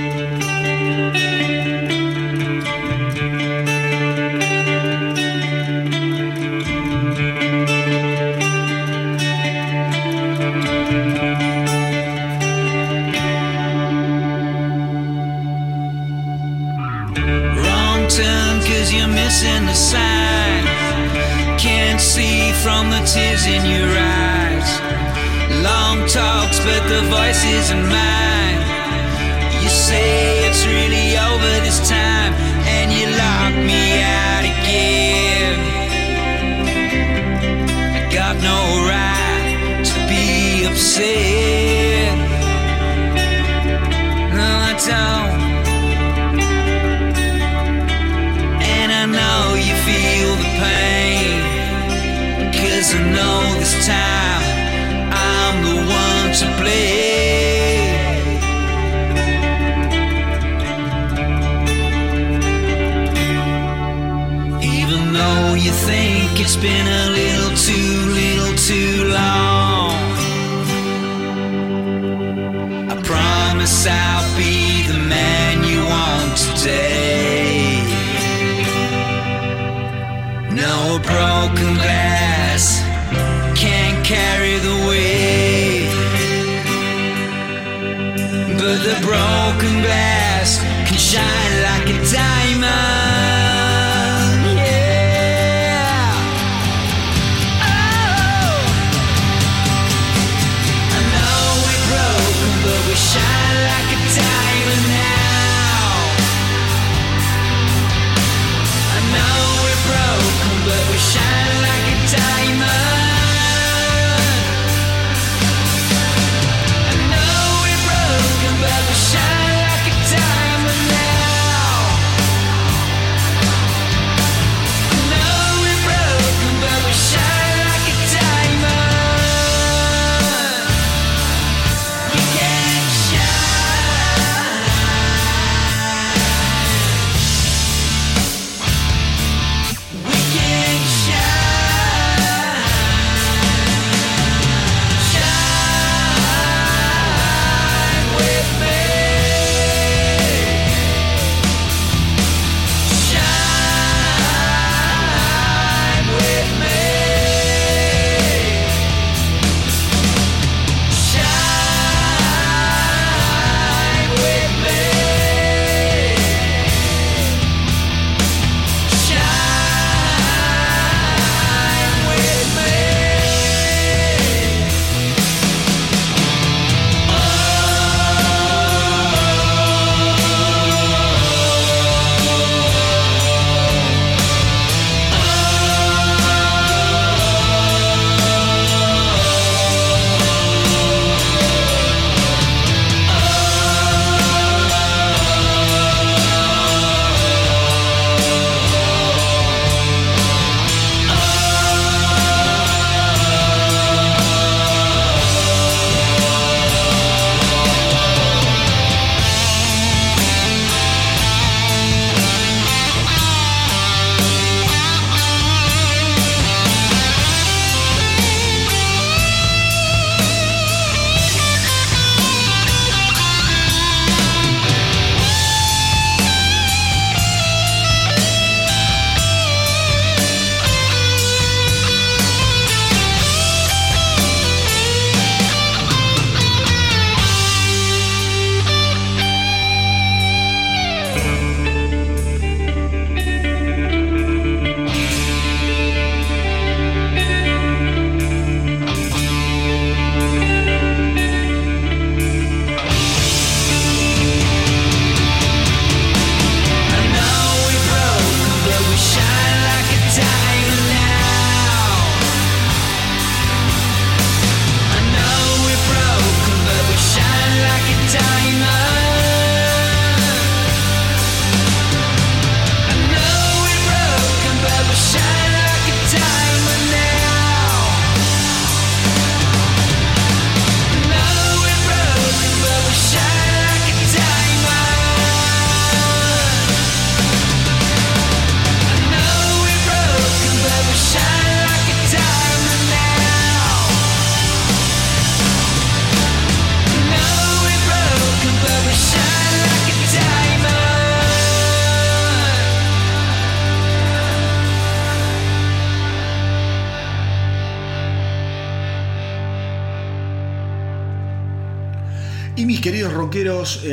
[22.63, 24.69] From the tears in your eyes.
[25.61, 28.61] Long talks, but the voice isn't mine.
[29.61, 32.33] You say it's really over this time,
[32.75, 35.59] and you lock me out again.
[37.97, 38.59] I got no
[38.91, 41.36] right to be upset.
[53.87, 54.43] Time
[55.13, 57.87] I'm the one to blame.
[64.61, 67.26] Even though you think it's been a
[89.01, 91.96] broken glass can shine like a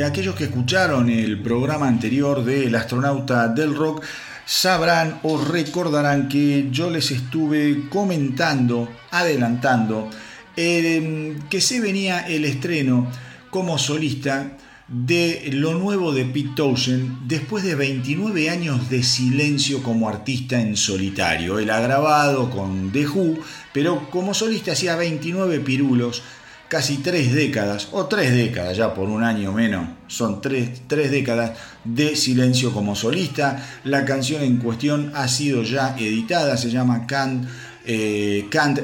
[0.05, 4.03] aquellos que escucharon el programa anterior de El astronauta del rock,
[4.45, 10.09] sabrán o recordarán que yo les estuve comentando, adelantando,
[10.55, 13.11] eh, que se venía el estreno
[13.49, 14.51] como solista
[14.87, 20.77] de lo nuevo de Pete Townshend después de 29 años de silencio como artista en
[20.77, 21.57] solitario.
[21.57, 23.39] Él ha grabado con The Who,
[23.73, 26.21] pero como solista hacía 29 pirulos,
[26.67, 31.57] casi tres décadas, o tres décadas ya por un año menos, son tres, tres décadas
[31.83, 33.63] de silencio como solista.
[33.83, 37.47] La canción en cuestión ha sido ya editada, se llama Can't,
[37.85, 38.79] eh, Can't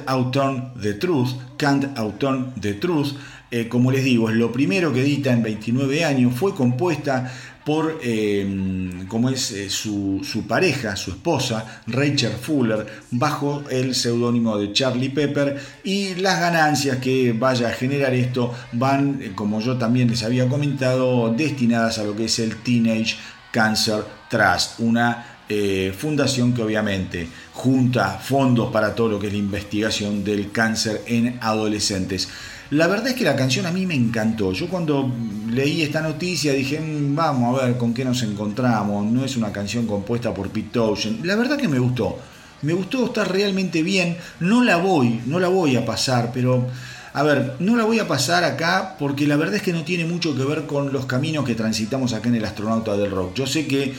[0.81, 3.13] the Truth, Can't Outturn the Truth.
[3.53, 7.33] Eh, como les digo, es lo primero que edita en 29 años, fue compuesta
[7.65, 14.57] por, eh, como es eh, su, su pareja, su esposa, Rachel Fuller, bajo el seudónimo
[14.57, 19.77] de Charlie Pepper, y las ganancias que vaya a generar esto van, eh, como yo
[19.77, 23.15] también les había comentado, destinadas a lo que es el Teenage
[23.51, 29.39] Cancer Trust, una eh, fundación que obviamente junta fondos para todo lo que es la
[29.39, 32.29] investigación del cáncer en adolescentes.
[32.71, 34.53] La verdad es que la canción a mí me encantó.
[34.53, 35.11] Yo cuando
[35.49, 39.05] leí esta noticia dije, "Mm, vamos a ver con qué nos encontramos.
[39.05, 41.25] No es una canción compuesta por Pete Townshend.
[41.25, 42.17] La verdad que me gustó.
[42.61, 44.17] Me gustó, está realmente bien.
[44.39, 46.65] No la voy, no la voy a pasar, pero...
[47.13, 50.05] A ver, no la voy a pasar acá porque la verdad es que no tiene
[50.05, 53.33] mucho que ver con los caminos que transitamos acá en el astronauta del rock.
[53.35, 53.93] Yo sé que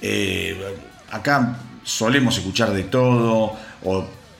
[0.00, 0.56] eh,
[1.10, 3.52] acá solemos escuchar de todo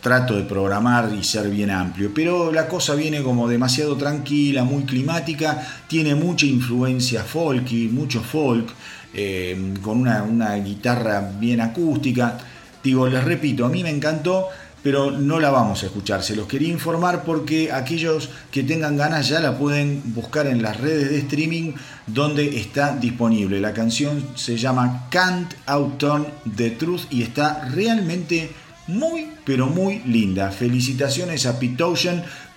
[0.05, 4.83] trato de programar y ser bien amplio, pero la cosa viene como demasiado tranquila, muy
[4.83, 8.69] climática, tiene mucha influencia folky, mucho folk,
[9.15, 12.37] eh, con una, una guitarra bien acústica.
[12.83, 14.49] Digo, les repito, a mí me encantó,
[14.83, 16.23] pero no la vamos a escuchar.
[16.23, 20.79] Se los quería informar porque aquellos que tengan ganas ya la pueden buscar en las
[20.79, 21.73] redes de streaming
[22.07, 23.59] donde está disponible.
[23.59, 28.51] La canción se llama Can't Outturn the Truth y está realmente
[28.87, 30.51] muy, pero muy linda.
[30.51, 31.85] Felicitaciones a Pete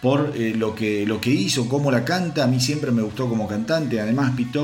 [0.02, 2.44] por eh, lo, que, lo que hizo, cómo la canta.
[2.44, 4.60] A mí siempre me gustó como cantante, además Pete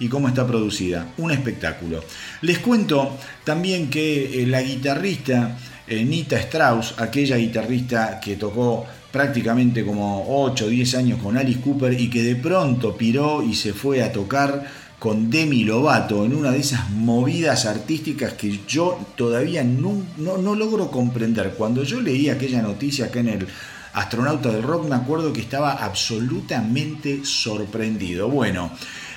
[0.00, 1.06] y cómo está producida.
[1.18, 2.02] Un espectáculo.
[2.42, 9.84] Les cuento también que eh, la guitarrista eh, Nita Strauss, aquella guitarrista que tocó prácticamente
[9.84, 13.72] como 8 o 10 años con Alice Cooper y que de pronto piró y se
[13.72, 14.66] fue a tocar
[14.98, 20.90] con Demi Lovato en una de esas movidas artísticas que yo todavía no, no, logro
[20.90, 21.54] comprender.
[21.56, 23.46] Cuando yo leí aquella noticia acá en el
[23.92, 28.28] Astronauta del Rock, me acuerdo que estaba absolutamente sorprendido.
[28.28, 28.70] Bueno,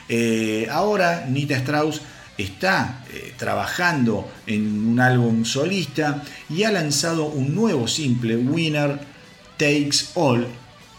[0.10, 2.02] eh, ahora Nita Strauss
[2.38, 9.00] está eh, trabajando en un álbum solista y ha lanzado un nuevo simple, Winner
[9.58, 10.48] Takes All,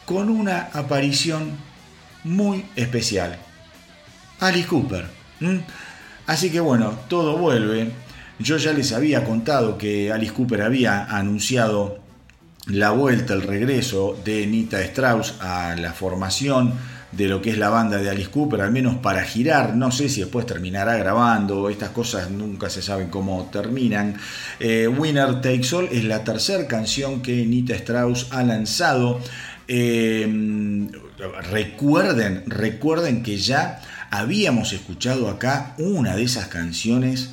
[0.04, 1.52] con una aparición
[2.24, 3.49] muy especial.
[4.40, 5.04] Alice Cooper.
[6.26, 7.90] Así que bueno, todo vuelve.
[8.38, 11.98] Yo ya les había contado que Alice Cooper había anunciado
[12.66, 16.72] la vuelta, el regreso de Nita Strauss a la formación
[17.12, 19.74] de lo que es la banda de Alice Cooper, al menos para girar.
[19.74, 24.16] No sé si después terminará grabando, estas cosas nunca se saben cómo terminan.
[24.58, 29.20] Eh, Winner Takes All es la tercera canción que Nita Strauss ha lanzado.
[29.66, 30.88] Eh,
[31.50, 33.80] recuerden, recuerden que ya
[34.10, 37.30] habíamos escuchado acá una de esas canciones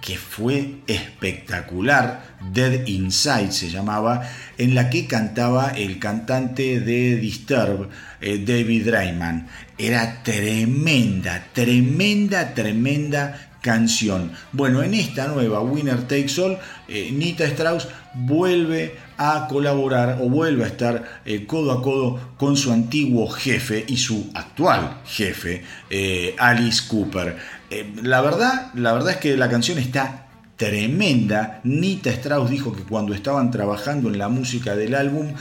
[0.00, 7.88] que fue espectacular, Dead Inside se llamaba, en la que cantaba el cantante de Disturb,
[8.20, 9.46] eh, David Drayman.
[9.78, 14.32] Era tremenda, tremenda, tremenda canción.
[14.52, 16.58] Bueno, en esta nueva Winner Takes All,
[16.88, 22.56] eh, Nita Strauss vuelve a colaborar o vuelve a estar eh, codo a codo con
[22.56, 27.36] su antiguo jefe y su actual jefe, eh, Alice Cooper.
[27.70, 31.60] Eh, la verdad, la verdad es que la canción está tremenda.
[31.64, 35.32] Nita Strauss dijo que cuando estaban trabajando en la música del álbum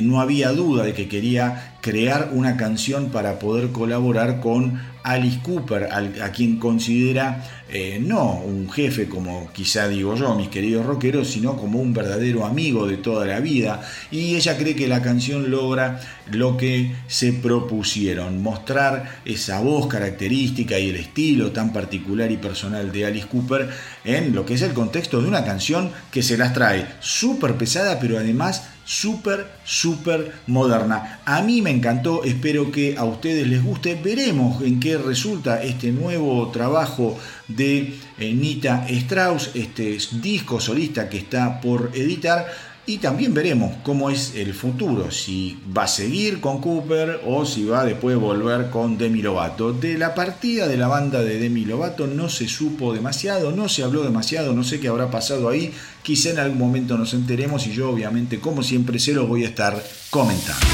[0.00, 5.88] no había duda de que quería crear una canción para poder colaborar con Alice Cooper,
[5.92, 7.42] a quien considera
[7.72, 12.44] eh, no un jefe como quizá digo yo, mis queridos rockeros, sino como un verdadero
[12.44, 13.80] amigo de toda la vida.
[14.10, 16.00] Y ella cree que la canción logra
[16.32, 22.90] lo que se propusieron, mostrar esa voz característica y el estilo tan particular y personal
[22.90, 23.70] de Alice Cooper
[24.04, 28.00] en lo que es el contexto de una canción que se las trae súper pesada,
[28.00, 31.20] pero además súper, súper moderna.
[31.24, 33.94] A mí me encantó, espero que a ustedes les guste.
[33.94, 37.18] Veremos en qué resulta este nuevo trabajo
[37.48, 42.46] de eh, Nita Strauss, este disco solista que está por editar.
[42.90, 47.64] Y también veremos cómo es el futuro, si va a seguir con Cooper o si
[47.64, 49.72] va a después volver con Demi Lovato.
[49.72, 53.84] De la partida de la banda de Demi Lovato no se supo demasiado, no se
[53.84, 55.72] habló demasiado, no sé qué habrá pasado ahí.
[56.02, 59.50] Quizá en algún momento nos enteremos y yo obviamente como siempre se los voy a
[59.50, 59.80] estar
[60.10, 60.66] comentando.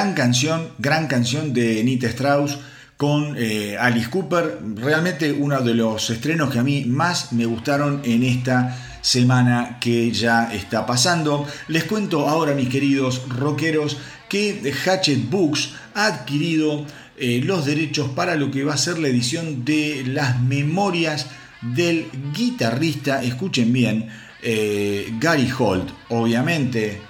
[0.00, 2.56] Gran canción, gran canción de Nita Strauss
[2.96, 4.58] con eh, Alice Cooper.
[4.76, 10.10] Realmente uno de los estrenos que a mí más me gustaron en esta semana que
[10.10, 11.46] ya está pasando.
[11.68, 13.98] Les cuento ahora, mis queridos rockeros,
[14.30, 16.86] que Hatchet Books ha adquirido
[17.18, 21.26] eh, los derechos para lo que va a ser la edición de las memorias
[21.60, 24.08] del guitarrista, escuchen bien,
[24.42, 27.09] eh, Gary Holt, obviamente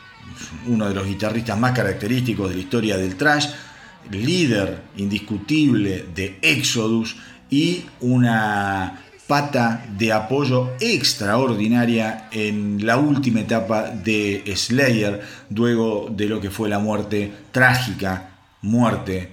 [0.66, 3.47] uno de los guitarristas más característicos de la historia del trash,
[4.11, 7.16] líder indiscutible de Exodus
[7.51, 15.20] y una pata de apoyo extraordinaria en la última etapa de Slayer,
[15.51, 18.30] luego de lo que fue la muerte trágica,
[18.62, 19.32] muerte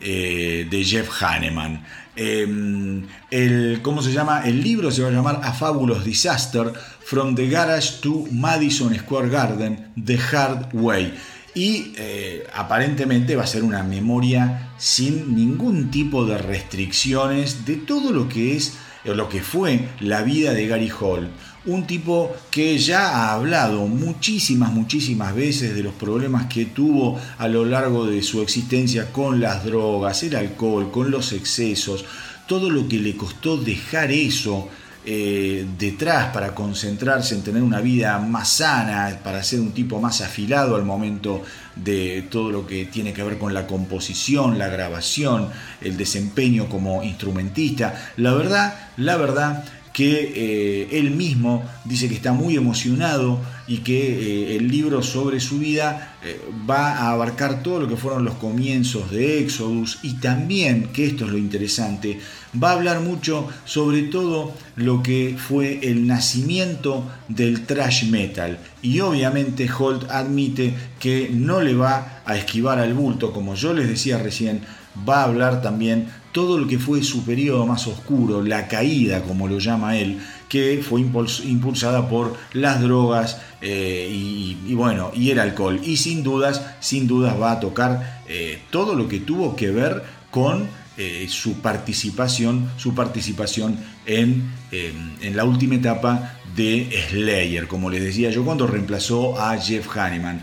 [0.00, 1.84] eh, de Jeff Hanneman.
[2.16, 4.42] Em, el, ¿Cómo se llama?
[4.44, 6.72] El libro se va a llamar A Fabulous Disaster,
[7.04, 11.14] From the Garage to Madison Square Garden, The Hard Way.
[11.54, 18.12] Y eh, aparentemente va a ser una memoria sin ningún tipo de restricciones de todo
[18.12, 21.30] lo que es lo que fue la vida de Gary Hall
[21.66, 27.48] un tipo que ya ha hablado muchísimas, muchísimas veces de los problemas que tuvo a
[27.48, 32.04] lo largo de su existencia con las drogas, el alcohol, con los excesos,
[32.46, 34.68] todo lo que le costó dejar eso
[35.08, 40.20] eh, detrás para concentrarse en tener una vida más sana, para ser un tipo más
[40.20, 41.44] afilado al momento
[41.76, 45.48] de todo lo que tiene que ver con la composición, la grabación,
[45.80, 48.12] el desempeño como instrumentista.
[48.16, 49.64] La verdad, la verdad
[49.96, 55.40] que eh, él mismo dice que está muy emocionado y que eh, el libro sobre
[55.40, 56.38] su vida eh,
[56.68, 61.24] va a abarcar todo lo que fueron los comienzos de Exodus y también, que esto
[61.24, 62.20] es lo interesante,
[62.62, 68.58] va a hablar mucho sobre todo lo que fue el nacimiento del thrash metal.
[68.82, 73.88] Y obviamente Holt admite que no le va a esquivar al bulto, como yo les
[73.88, 74.60] decía recién,
[75.08, 79.48] va a hablar también todo lo que fue su periodo más oscuro, la caída, como
[79.48, 80.20] lo llama él,
[80.50, 85.80] que fue impulsada por las drogas eh, y, bueno, y el alcohol.
[85.82, 90.02] Y sin dudas, sin dudas va a tocar eh, todo lo que tuvo que ver
[90.30, 90.68] con
[90.98, 98.28] eh, su participación, su participación en, en, la última etapa de Slayer, como les decía
[98.28, 100.42] yo, cuando reemplazó a Jeff Hanneman.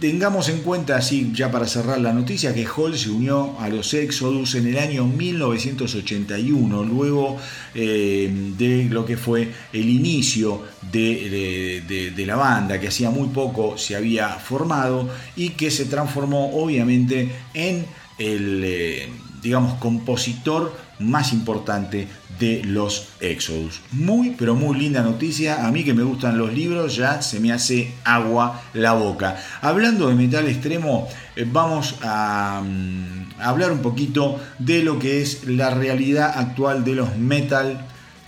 [0.00, 3.92] Tengamos en cuenta, así ya para cerrar la noticia, que Hall se unió a los
[3.92, 7.36] Exodus en el año 1981, luego
[7.74, 13.94] eh, de lo que fue el inicio de, la banda, que hacía muy poco se
[13.94, 17.84] había formado y que se transformó obviamente en
[18.18, 19.08] el, eh,
[19.42, 23.80] digamos, compositor más importante de los Exodus.
[23.92, 25.66] Muy, pero muy linda noticia.
[25.66, 29.36] A mí que me gustan los libros, ya se me hace agua la boca.
[29.60, 35.46] Hablando de metal extremo, eh, vamos a, mm, hablar un poquito de lo que es
[35.46, 37.86] la realidad actual de los Metal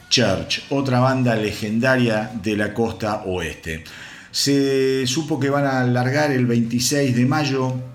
[0.09, 3.85] Church, otra banda legendaria de la costa oeste.
[4.31, 7.91] Se supo que van a largar el 26 de mayo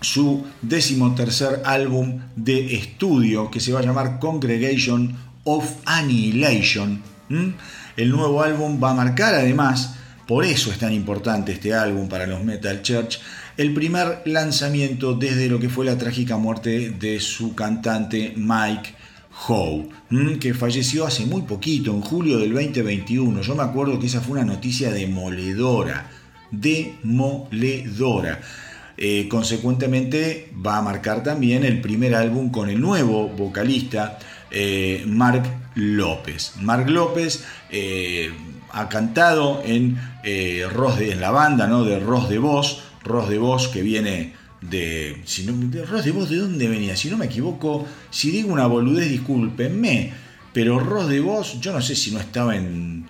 [0.00, 7.02] su decimotercer álbum de estudio que se va a llamar Congregation of Annihilation.
[7.96, 9.96] El nuevo álbum va a marcar además,
[10.26, 13.20] por eso es tan importante este álbum para los Metal Church,
[13.56, 18.94] el primer lanzamiento desde lo que fue la trágica muerte de su cantante Mike
[19.46, 19.88] Howe,
[20.40, 23.42] que falleció hace muy poquito, en julio del 2021.
[23.42, 26.10] Yo me acuerdo que esa fue una noticia demoledora,
[26.50, 28.40] demoledora.
[29.02, 34.18] Eh, consecuentemente va a marcar también el primer álbum con el nuevo vocalista
[34.50, 35.42] eh, Mark
[35.74, 36.52] López.
[36.60, 38.30] Mark López eh,
[38.70, 41.82] ha cantado en, de, en la banda ¿no?
[41.84, 46.12] de Ross de Voz, Ross de Voz que viene de, si no, de Ross de
[46.12, 50.12] Voz de dónde venía, si no me equivoco, si digo una boludez discúlpenme,
[50.52, 53.08] pero Ross de Voz yo no sé si no estaba en,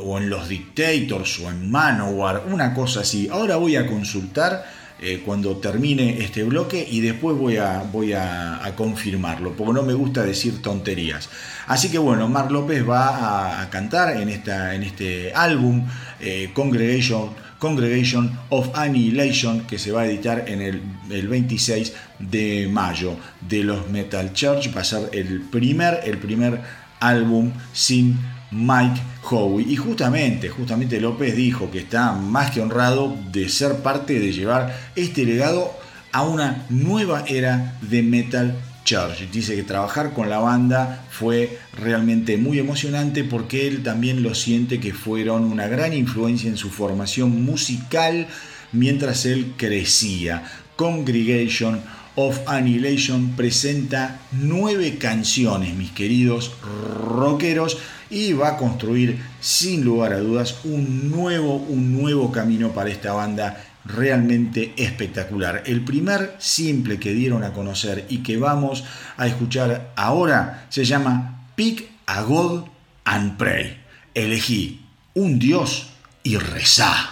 [0.00, 3.28] o en los Dictators o en Manowar, una cosa así.
[3.28, 8.72] Ahora voy a consultar eh, cuando termine este bloque y después voy, a, voy a,
[8.76, 11.28] confirmarlo, porque no me gusta decir tonterías.
[11.66, 15.86] Así que bueno, Mark López va a, cantar en, esta, en este álbum
[16.20, 22.68] eh, Congregation, Congregation of Annihilation que se va a editar en el, el, 26 de
[22.70, 23.16] mayo
[23.46, 24.74] de los Metal Church.
[24.74, 26.60] Va a ser el primer, el primer
[27.00, 28.18] álbum sin
[28.50, 29.60] Mike Howe.
[29.60, 34.76] Y justamente, justamente López dijo que está más que honrado de ser parte de llevar
[34.94, 35.72] este legado
[36.12, 39.30] a una nueva era de Metal Church.
[39.32, 44.80] Dice que trabajar con la banda fue realmente muy emocionante porque él también lo siente
[44.80, 48.28] que fueron una gran influencia en su formación musical
[48.72, 50.44] mientras él crecía.
[50.76, 51.80] Congregation
[52.14, 57.78] of Annihilation presenta nueve canciones, mis queridos rockeros,
[58.10, 63.12] y va a construir sin lugar a dudas un nuevo, un nuevo camino para esta
[63.12, 65.62] banda realmente espectacular.
[65.66, 68.84] El primer simple que dieron a conocer y que vamos
[69.16, 72.64] a escuchar ahora se llama Pick a God
[73.04, 73.78] and Pray.
[74.14, 74.84] Elegí
[75.14, 75.90] un Dios
[76.22, 77.10] y rezá.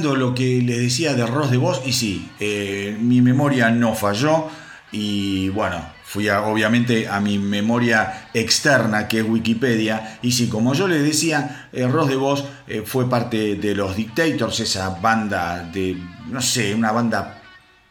[0.00, 4.48] Lo que les decía de Ross de Vos y sí, eh, mi memoria no falló
[4.90, 10.88] y bueno, fui obviamente a mi memoria externa que es Wikipedia y sí, como yo
[10.88, 15.96] les decía, eh, Ross de Vos eh, fue parte de los Dictators, esa banda de,
[16.28, 17.42] no sé, una banda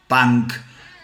[0.08, 0.54] punk,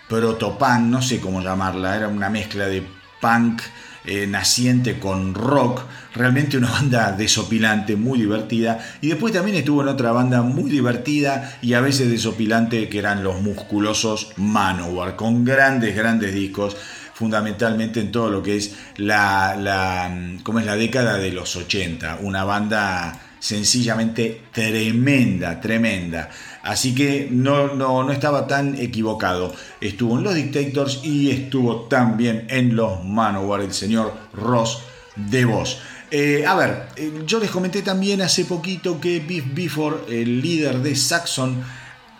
[0.09, 2.83] protopunk, no sé cómo llamarla, era una mezcla de
[3.21, 3.63] punk
[4.05, 5.83] eh, naciente con rock,
[6.15, 8.79] realmente una banda desopilante, muy divertida.
[9.01, 13.23] Y después también estuvo en otra banda muy divertida y a veces desopilante que eran
[13.23, 16.77] los musculosos Manowar, con grandes, grandes discos
[17.19, 22.45] fundamentalmente en todo lo que es la, la, es la década de los 80, una
[22.45, 26.31] banda sencillamente tremenda, tremenda.
[26.63, 29.55] Así que no, no, no, estaba tan equivocado.
[29.81, 34.81] Estuvo en los Dictators y estuvo también en los Manowar, el señor Ross
[35.17, 35.81] de Vos.
[36.11, 40.79] Eh, a ver, eh, yo les comenté también hace poquito que Biff Bifford, el líder
[40.79, 41.63] de Saxon,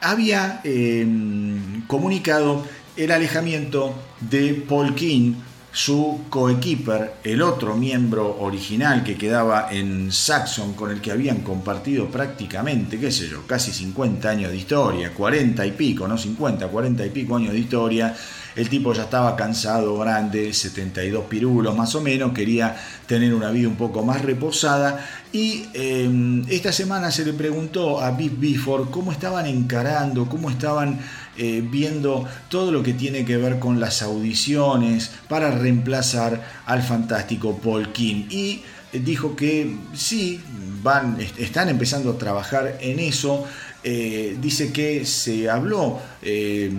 [0.01, 2.65] había em, comunicado
[2.97, 5.35] el alejamiento de Paul King
[5.79, 12.09] su coequiper, el otro miembro original que quedaba en Saxon, con el que habían compartido
[12.09, 17.07] prácticamente, qué sé yo, casi 50 años de historia, 40 y pico, no 50, 40
[17.07, 18.13] y pico años de historia.
[18.57, 22.75] El tipo ya estaba cansado, grande, 72 pirulos más o menos, quería
[23.07, 25.07] tener una vida un poco más reposada.
[25.33, 30.99] Y em, esta semana se le preguntó a Biff Bifford cómo estaban encarando, cómo estaban
[31.39, 37.59] eh, viendo todo lo que tiene que ver con las audiciones para reemplazar al fantástico
[37.59, 38.27] Paul King.
[38.31, 38.63] Y
[38.93, 40.41] dijo que sí,
[40.83, 43.45] van, están empezando a trabajar en eso.
[43.85, 46.71] Eh, dice que se habló eh,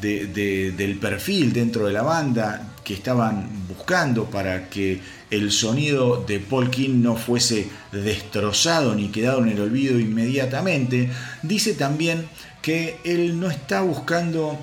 [0.00, 5.00] del perfil dentro de la banda que estaban buscando para que
[5.30, 11.10] el sonido de Paul King no fuese destrozado ni quedado en el olvido inmediatamente.
[11.42, 12.28] Dice también
[12.62, 14.58] que él no está buscando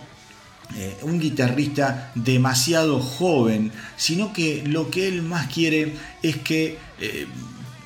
[0.76, 7.28] eh, un guitarrista demasiado joven, sino que lo que él más quiere es que eh,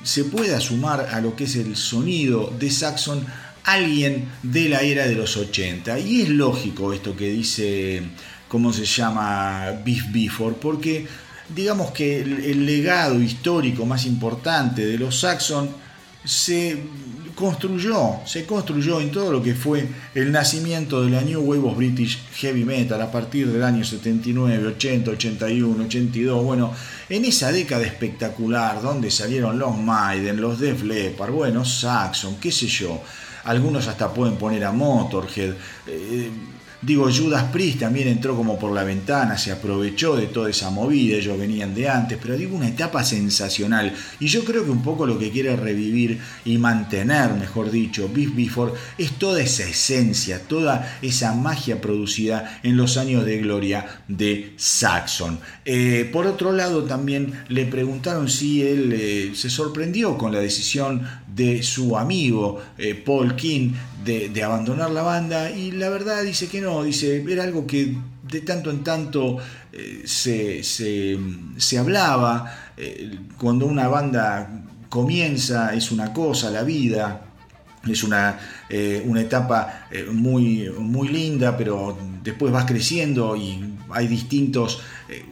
[0.02, 3.26] se pueda sumar a lo que es el sonido de Saxon
[3.64, 5.98] alguien de la era de los 80.
[5.98, 8.02] Y es lógico esto que dice,
[8.48, 9.70] ¿cómo se llama?
[9.84, 11.06] Biff Bifford, porque
[11.54, 15.68] digamos que el legado histórico más importante de los Saxon
[16.24, 16.78] se
[17.38, 21.76] construyó, se construyó en todo lo que fue el nacimiento de la New Wave of
[21.76, 26.44] British Heavy Metal a partir del año 79, 80, 81, 82.
[26.44, 26.72] Bueno,
[27.08, 32.66] en esa década espectacular donde salieron los Maiden, los Def Leppard, bueno, Saxon, qué sé
[32.66, 33.00] yo.
[33.44, 35.54] Algunos hasta pueden poner a Motorhead.
[35.86, 36.30] Eh,
[36.80, 41.16] Digo, Judas Priest también entró como por la ventana, se aprovechó de toda esa movida,
[41.16, 43.92] ellos venían de antes, pero digo, una etapa sensacional.
[44.20, 48.32] Y yo creo que un poco lo que quiere revivir y mantener, mejor dicho, Biff
[48.32, 54.52] Bifford, es toda esa esencia, toda esa magia producida en los años de gloria de
[54.56, 55.40] Saxon.
[55.64, 61.02] Eh, por otro lado, también le preguntaron si él eh, se sorprendió con la decisión
[61.34, 63.72] de su amigo eh, Paul King
[64.04, 68.40] de, abandonar la banda y la verdad dice que no, dice, era algo que de
[68.40, 69.36] tanto en tanto
[69.72, 77.24] eh, se, hablaba, eh, cuando una banda comienza es una cosa, la vida,
[77.86, 78.38] es una,
[79.04, 84.80] una etapa muy, muy linda, pero después vas creciendo y hay distintos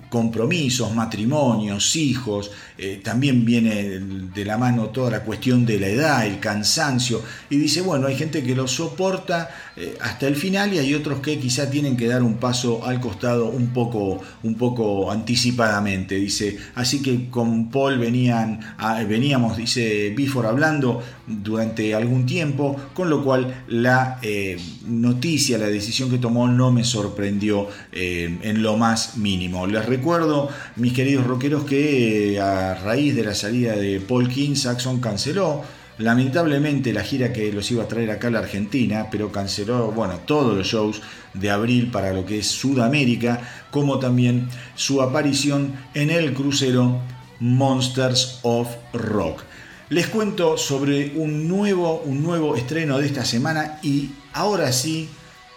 [0.09, 6.27] compromisos, matrimonios, hijos, eh, también viene de la mano toda la cuestión de la edad,
[6.27, 10.79] el cansancio, y dice, bueno, hay gente que lo soporta eh, hasta el final y
[10.79, 15.11] hay otros que quizá tienen que dar un paso al costado un poco, un poco
[15.11, 18.61] anticipadamente, dice, así que con Paul venían,
[19.09, 26.11] veníamos, dice Bifford, hablando durante algún tiempo, con lo cual la eh, noticia, la decisión
[26.11, 29.67] que tomó no me sorprendió en lo más mínimo.
[29.97, 35.01] Recuerdo, mis queridos rockeros, que eh, a raíz de la salida de Paul King, Saxon
[35.01, 35.63] canceló
[35.99, 40.21] lamentablemente la gira que los iba a traer acá a la Argentina, pero canceló, bueno,
[40.27, 41.01] todos los shows
[41.33, 43.41] de abril para lo que es Sudamérica,
[43.71, 47.01] como también su aparición en el crucero
[47.41, 49.43] Monsters of Rock.
[49.89, 55.09] Les cuento sobre un nuevo, un nuevo estreno de esta semana y ahora sí,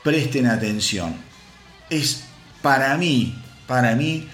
[0.03, 1.15] presten atención.
[1.89, 2.23] Es
[2.61, 3.35] para mí,
[3.69, 4.27] para mí,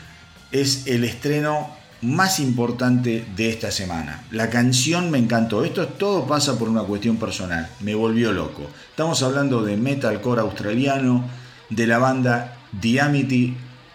[0.54, 1.70] es el estreno
[2.02, 4.24] más importante de esta semana.
[4.32, 5.66] La canción me encantó.
[5.66, 7.70] Esto todo pasa por una cuestión personal.
[7.82, 8.70] Me volvió loco.
[8.90, 11.26] Estamos hablando de metalcore australiano,
[11.70, 13.02] de la banda The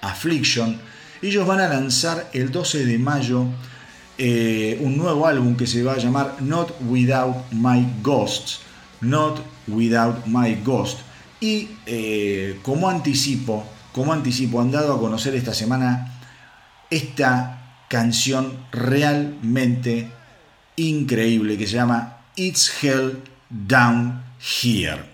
[0.03, 0.79] Affliction.
[1.23, 3.47] Ellos van a lanzar el 12 de mayo
[4.19, 8.61] eh, un nuevo álbum que se va a llamar Not Without My Ghosts.
[9.01, 10.99] Not Without My Ghost.
[11.41, 16.21] Y eh, como anticipo, como anticipo, han dado a conocer esta semana
[16.91, 20.09] esta canción realmente
[20.77, 24.23] increíble que se llama It's Hell Down
[24.63, 25.05] Here.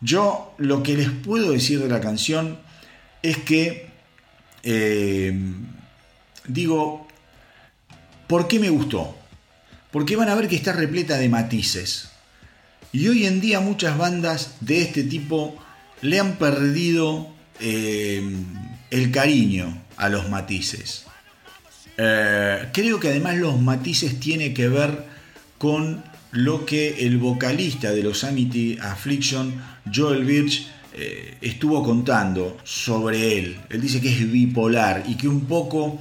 [0.00, 2.58] Yo lo que les puedo decir de la canción
[3.22, 3.90] es que
[4.62, 5.38] eh,
[6.46, 7.06] digo,
[8.26, 9.16] ¿por qué me gustó?
[9.90, 12.10] Porque van a ver que está repleta de matices.
[12.92, 15.56] Y hoy en día muchas bandas de este tipo
[16.00, 17.28] le han perdido
[17.60, 18.22] eh,
[18.90, 21.04] el cariño a los matices.
[21.96, 25.04] Eh, creo que además los matices tiene que ver
[25.58, 26.02] con
[26.32, 29.54] lo que el vocalista de los Amity Affliction,
[29.92, 33.60] Joel Birch, eh, estuvo contando sobre él.
[33.68, 36.00] Él dice que es bipolar y que un poco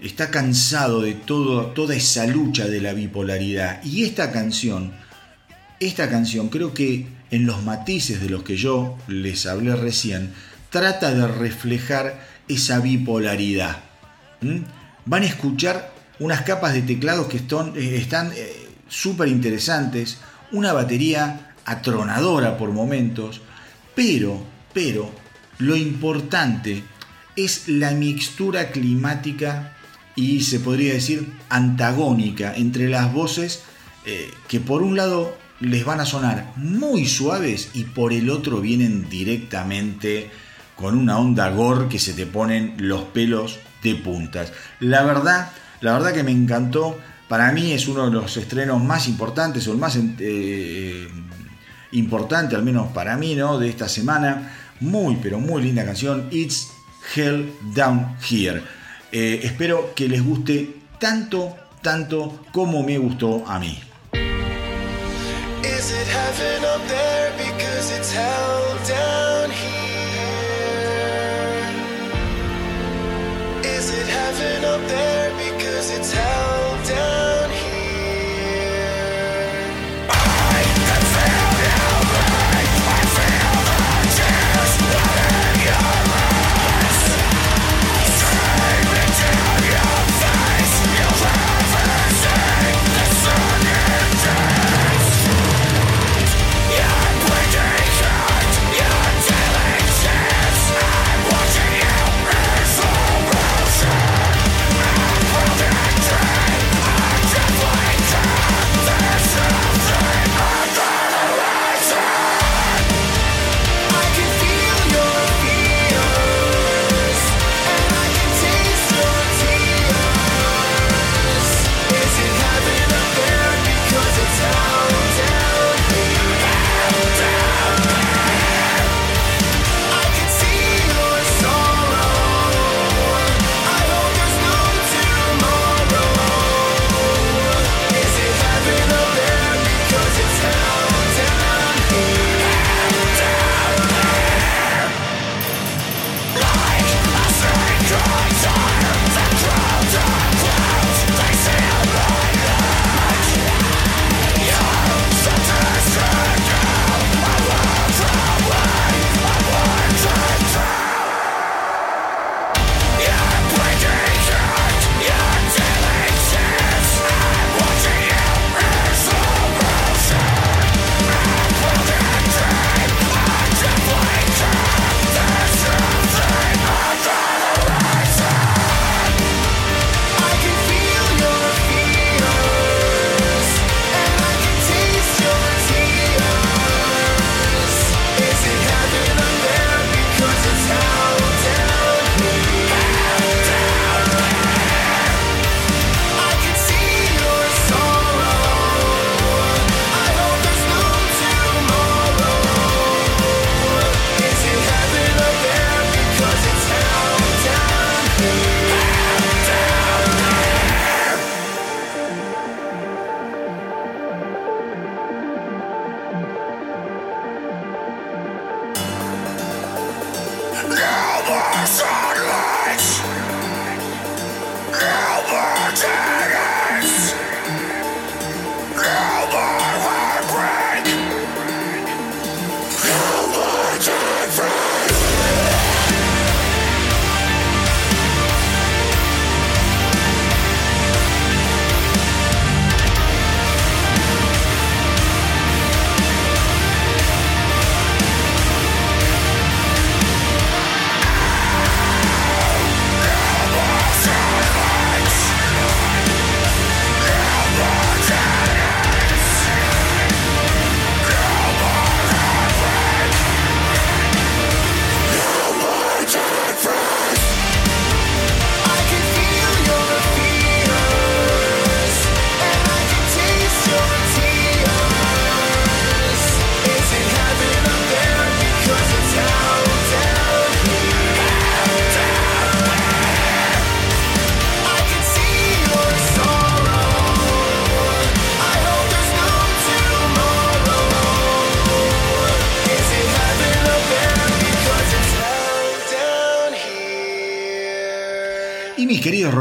[0.00, 3.82] está cansado de todo, toda esa lucha de la bipolaridad.
[3.82, 4.92] Y esta canción,
[5.78, 10.32] esta canción creo que en los matices de los que yo les hablé recién,
[10.70, 13.78] trata de reflejar esa bipolaridad.
[15.04, 20.18] Van a escuchar unas capas de teclados que están, eh, están eh, súper interesantes,
[20.52, 23.40] una batería atronadora por momentos,
[23.94, 24.42] pero,
[24.72, 25.10] pero,
[25.58, 26.82] lo importante
[27.36, 29.76] es la mixtura climática
[30.16, 33.62] y se podría decir antagónica entre las voces
[34.06, 38.60] eh, que por un lado les van a sonar muy suaves y por el otro
[38.60, 40.30] vienen directamente
[40.80, 44.52] con una onda gore que se te ponen los pelos de puntas.
[44.80, 46.98] La verdad, la verdad que me encantó.
[47.28, 51.06] Para mí es uno de los estrenos más importantes o el más eh,
[51.92, 53.58] importante, al menos para mí, ¿no?
[53.58, 54.52] De esta semana.
[54.80, 56.28] Muy, pero muy linda canción.
[56.30, 56.68] It's
[57.14, 58.62] Hell Down Here.
[59.12, 63.78] Eh, espero que les guste tanto, tanto como me gustó a mí.
[74.30, 77.29] Heaven up there because it's held down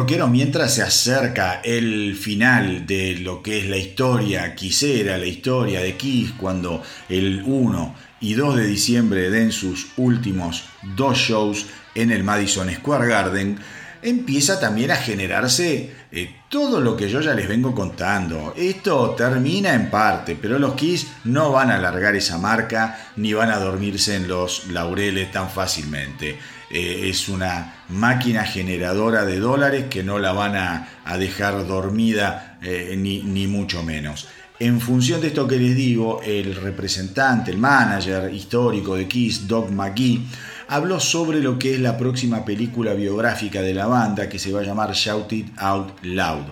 [0.09, 5.97] mientras se acerca el final de lo que es la historia quisera, la historia de
[5.97, 10.65] Kiss, cuando el 1 y 2 de diciembre den sus últimos
[10.95, 13.59] dos shows en el Madison Square Garden,
[14.01, 18.55] empieza también a generarse eh, todo lo que yo ya les vengo contando.
[18.57, 23.51] Esto termina en parte, pero los Kiss no van a alargar esa marca ni van
[23.51, 26.39] a dormirse en los laureles tan fácilmente.
[26.69, 30.87] Eh, es una máquina generadora de dólares que no la van a,
[31.17, 34.27] dejar dormida eh, ni, ni mucho menos.
[34.59, 39.71] En función de esto que les digo, el representante, el manager histórico de Kiss, Doug
[39.71, 40.21] McGee,
[40.67, 44.59] habló sobre lo que es la próxima película biográfica de la banda que se va
[44.59, 46.45] a llamar Shout It Out Loud.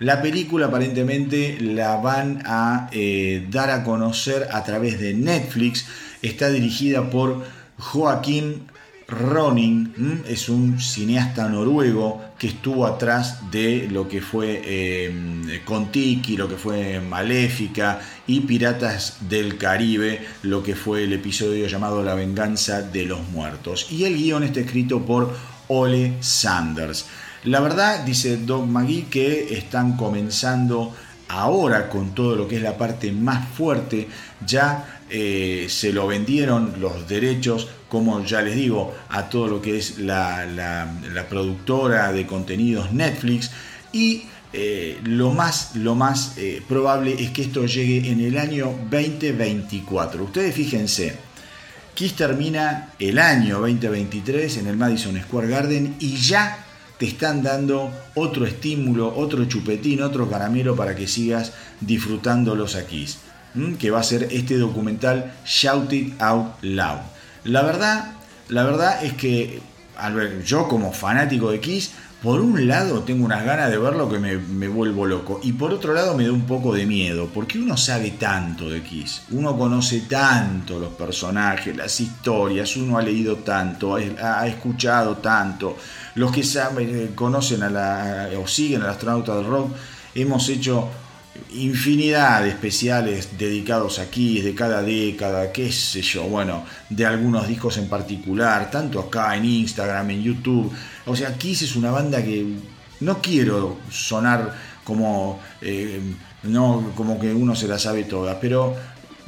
[0.00, 5.86] La película aparentemente la van a eh, dar a conocer a través de Netflix.
[6.20, 7.44] Está dirigida por
[7.78, 8.66] Joaquín
[9.06, 16.48] Ronin es un cineasta noruego que estuvo atrás de lo que fue eh, Contiki, lo
[16.48, 22.82] que fue Maléfica y Piratas del Caribe, lo que fue el episodio llamado La venganza
[22.82, 23.88] de los muertos.
[23.90, 25.34] Y el guion está escrito por
[25.68, 27.06] Ole Sanders.
[27.44, 30.94] La verdad, dice Doug McGee, que están comenzando
[31.28, 34.08] ahora con todo lo que es la parte más fuerte,
[34.46, 39.78] ya eh, se lo vendieron los derechos, como ya les digo, a todo lo que
[39.78, 40.90] es la,
[41.30, 43.52] productora de contenidos Netflix
[43.92, 48.74] y eh, lo más, lo más eh, probable es que esto llegue en el año
[48.90, 50.24] 2024.
[50.24, 51.14] Ustedes fíjense,
[51.94, 56.66] Kiss termina el año 2023 en el Madison Square Garden y ya
[56.98, 63.06] te están dando otro estímulo, otro chupetín, otro caramelo para que sigas disfrutándolos aquí
[63.78, 67.13] que va a ser este documental Shout It Out Loud.
[67.44, 68.12] La verdad,
[68.48, 69.60] la verdad es que
[70.44, 71.92] yo como fanático de Kiss,
[72.22, 75.74] por un lado tengo unas ganas de verlo que me, me, vuelvo loco y por
[75.74, 79.58] otro lado me da un poco de miedo porque uno sabe tanto de Kiss, uno
[79.58, 85.76] conoce tanto los personajes, las historias, uno ha leído tanto, ha, escuchado tanto,
[86.14, 89.74] los que saben, eh, conocen a la, o siguen al astronauta del rock,
[90.14, 90.88] hemos hecho
[91.54, 97.76] infinidad de especiales dedicados aquí, de cada década, qué sé yo, bueno, de algunos discos
[97.78, 100.72] en particular, tanto acá en Instagram, en YouTube.
[101.06, 102.46] O sea, Kiss es una banda que
[103.00, 104.54] no quiero sonar
[104.84, 106.00] como, eh,
[106.44, 108.74] no, como que uno se la sabe toda, pero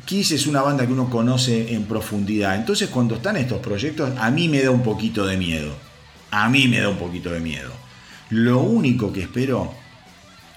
[0.05, 2.55] Kiss es una banda que uno conoce en profundidad.
[2.57, 5.75] Entonces cuando están estos proyectos, a mí me da un poquito de miedo.
[6.31, 7.73] A mí me da un poquito de miedo.
[8.31, 9.73] Lo único que espero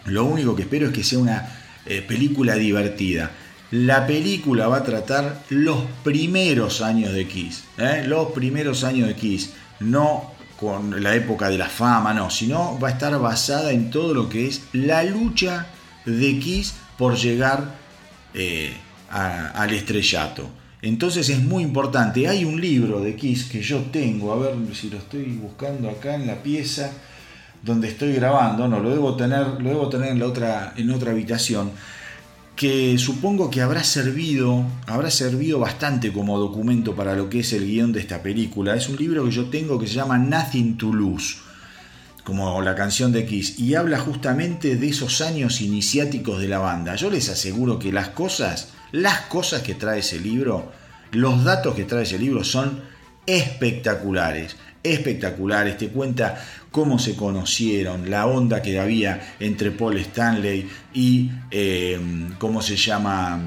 [0.10, 1.50] lo único que espero es que sea una
[1.86, 3.32] eh, película divertida.
[3.72, 8.04] La película va a tratar los primeros años de Kiss, ¿eh?
[8.08, 12.90] los primeros años de Kiss, no con la época de la fama, no, sino va
[12.90, 15.68] a estar basada en todo lo que es la lucha
[16.06, 17.76] de Kiss por llegar
[18.34, 18.74] eh,
[19.10, 20.50] al estrellato.
[20.82, 22.28] Entonces es muy importante.
[22.28, 26.16] Hay un libro de Kiss que yo tengo, a ver si lo estoy buscando acá
[26.16, 26.92] en la pieza
[27.64, 31.12] donde estoy grabando, no, lo debo tener, lo debo tener en, la otra, en otra
[31.12, 31.72] habitación,
[32.56, 37.66] que supongo que habrá servido, habrá servido bastante como documento para lo que es el
[37.66, 38.76] guion de esta película.
[38.76, 41.38] Es un libro que yo tengo que se llama Nothing to Lose,
[42.24, 46.96] como la canción de Kiss, y habla justamente de esos años iniciáticos de la banda.
[46.96, 50.72] Yo les aseguro que las cosas, las cosas que trae ese libro,
[51.12, 52.82] los datos que trae ese libro son
[53.26, 56.42] espectaculares espectaculares, te cuenta
[56.72, 62.00] cómo se conocieron, la onda que había entre Paul Stanley y eh,
[62.38, 63.42] cómo se llama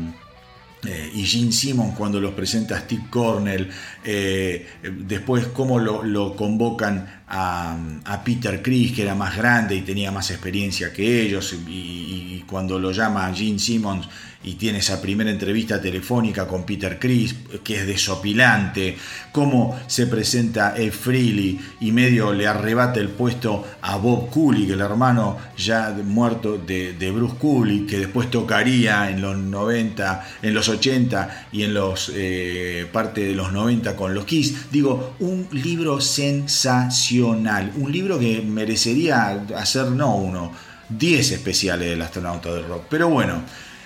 [0.84, 3.70] eh, y Gene Simmons cuando los presenta Steve Cornell,
[4.04, 4.66] eh,
[5.06, 10.92] después cómo lo, convocan a, Peter Chris, que era más grande y tenía más experiencia
[10.92, 14.06] que ellos, y, cuando lo llama Gene Simmons
[14.44, 18.96] y tiene esa primera entrevista telefónica con Peter Chris, que es desopilante,
[19.30, 24.80] cómo se presenta Ed Freely y medio le arrebata el puesto a Bob Cooley, el
[24.80, 31.46] hermano ya muerto de, Bruce Cooley, que después tocaría en los 90, en los 80
[31.52, 34.70] y en los eh, parte de los 90 con los Kiss.
[34.72, 40.52] Digo, un libro sensacional, un libro que merecería hacer no uno,
[40.88, 42.84] 10 especiales del astronauta del rock.
[42.88, 43.42] Pero bueno,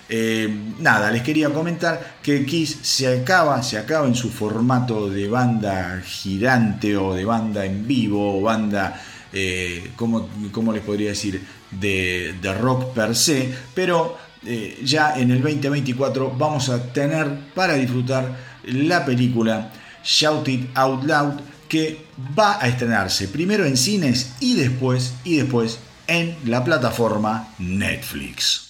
[0.08, 0.48] eh,
[0.78, 6.00] nada, les quería comentar que Kiss se acaba, se acaba en su formato de banda
[6.04, 9.02] girante o de banda en vivo o banda,
[9.32, 10.28] eh, ¿cómo,
[10.72, 11.42] les podría decir?
[11.70, 18.36] De, rock per se, pero eh, ya en el 2024 vamos a tener para disfrutar
[18.64, 19.72] la película
[20.04, 22.06] Shout It Out Loud que
[22.38, 28.65] va a estrenarse primero en cines y después, y después en la plataforma Netflix.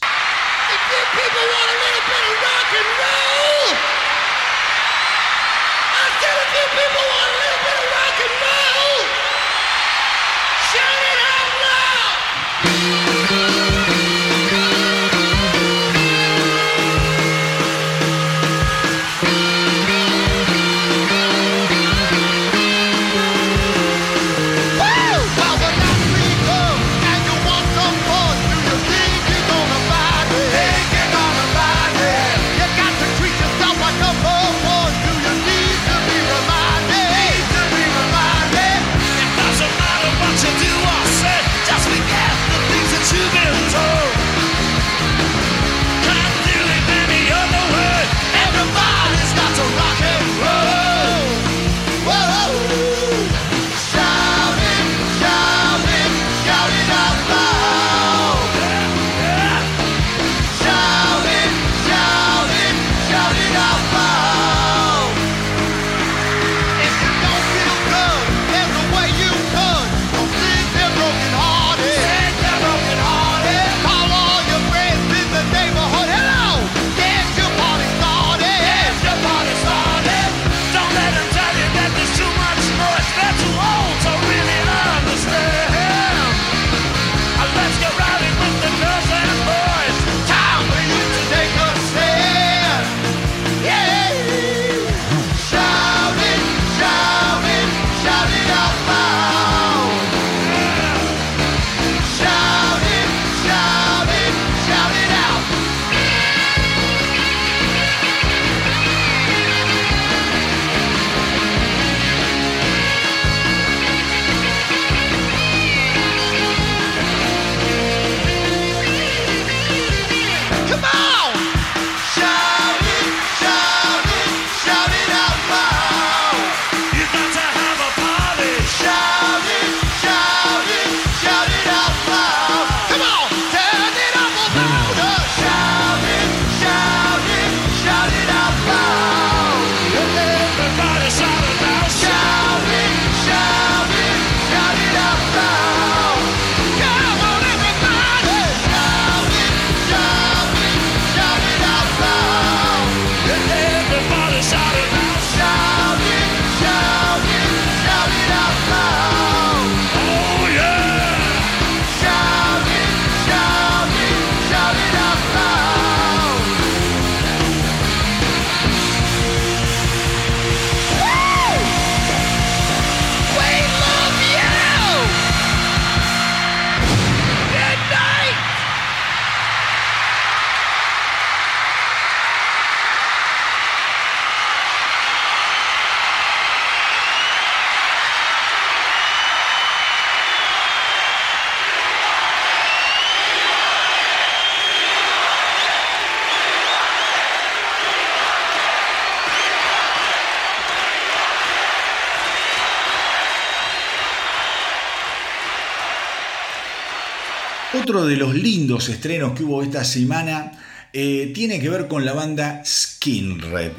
[207.97, 210.53] Otro de los lindos estrenos que hubo esta semana
[210.93, 213.73] eh, tiene que ver con la banda Skinred.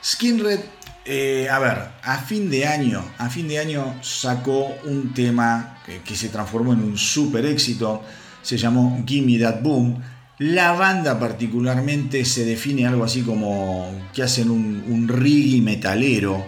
[0.00, 0.60] Skinred,
[1.04, 6.14] eh, a ver, a fin de año, a fin de año sacó un tema que,
[6.14, 8.04] se transformó en un super éxito.
[8.42, 10.00] Se llamó Gimme That Boom.
[10.38, 16.46] La banda particularmente se define algo así como que hacen un, un reggae metalero.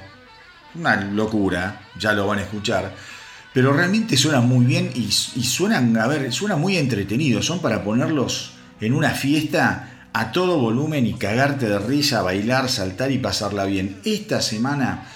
[0.77, 3.16] Una locura, ya lo van a escuchar
[3.57, 7.47] pero realmente suenan muy bien y, suenan, a ver, suenan muy entretenidos.
[7.47, 8.51] Son para ponerlos
[8.83, 14.03] en una fiesta a todo volumen y cagarte de risa, bailar, saltar y pasarla bien.
[14.05, 15.07] Esta semana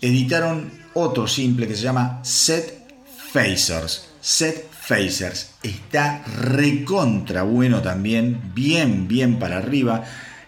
[0.00, 2.88] editaron otro simple que se llama Set
[3.32, 4.08] Facers.
[4.20, 5.52] Set Facers.
[5.62, 10.02] Está recontra bueno también, bien, bien para arriba.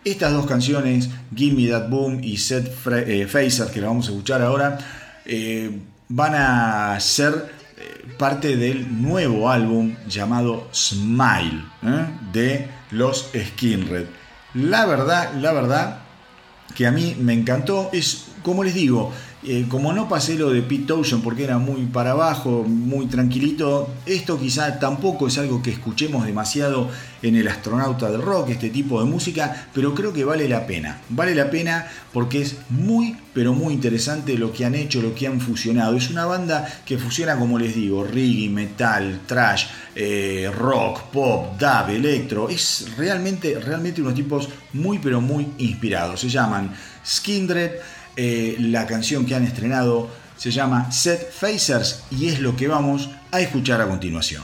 [0.05, 2.69] Estas dos canciones, Gimme That Boom y Set
[3.07, 4.77] eh, Facers, que la vamos a escuchar ahora,
[5.25, 5.71] eh,
[6.15, 12.07] van a ser eh, parte del nuevo álbum llamado Smile ¿eh?
[12.33, 14.07] de los Skinred.
[14.55, 15.99] La verdad, la verdad
[16.75, 19.13] que a mí me encantó es, como les digo,
[19.45, 23.89] Eh, como no pasé lo de Pete Townshend porque era muy para abajo, muy tranquilito,
[24.07, 26.89] esto quizá tampoco es algo que escuchemos demasiado
[27.23, 31.01] en el astronauta del rock, este tipo de música, pero creo que vale la pena.
[31.09, 35.27] Vale la pena porque es muy, pero muy interesante lo que han hecho, lo que
[35.27, 35.97] han fusionado.
[35.97, 39.67] Es una banda que fusiona, como les digo, reggae, metal, trash,
[39.97, 42.49] eh, rock, pop, dub, electro.
[42.49, 46.21] Es realmente, realmente unos tipos muy, pero muy inspirados.
[46.21, 46.73] Se llaman
[47.05, 47.73] Skindred.
[48.17, 53.11] Eh, la canción que han estrenado se llama Set Facers y es lo que vamos
[53.31, 54.43] a escuchar a continuación.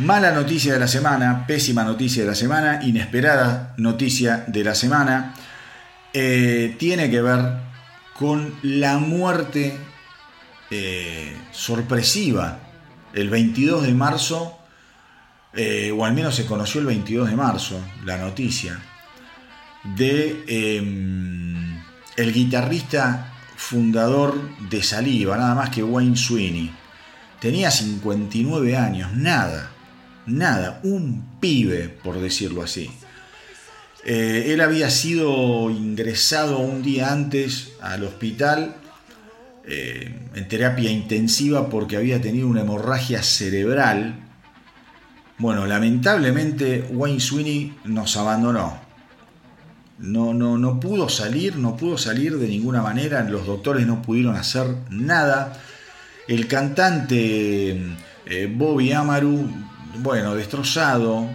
[0.00, 5.34] Mala noticia de la semana, pésima noticia de la semana, inesperada noticia de la semana,
[6.14, 7.58] eh, tiene que ver
[8.14, 9.76] con la muerte
[10.70, 12.60] eh, sorpresiva.
[13.12, 14.58] El 22 de marzo,
[15.52, 18.80] eh, o al menos se conoció el 22 de marzo la noticia,
[19.84, 21.78] de em,
[22.16, 24.34] el guitarrista fundador
[24.70, 26.74] de Saliva, nada más que Wayne Sweeney.
[27.38, 29.69] Tenía 59 años, nada,
[30.38, 32.90] nada, un pibe, por decirlo así.
[34.04, 38.76] Eh, él había sido ingresado un día antes al hospital
[39.64, 44.18] eh, en terapia intensiva porque había tenido una hemorragia cerebral.
[45.38, 48.80] Bueno, lamentablemente Wayne Sweeney nos abandonó.
[49.98, 53.22] No, no, no pudo salir, no pudo salir de ninguna manera.
[53.22, 55.52] Los doctores no pudieron hacer nada.
[56.26, 57.78] El cantante
[58.26, 59.46] eh, Bobby Amaru,
[60.02, 61.28] bueno, destrozado.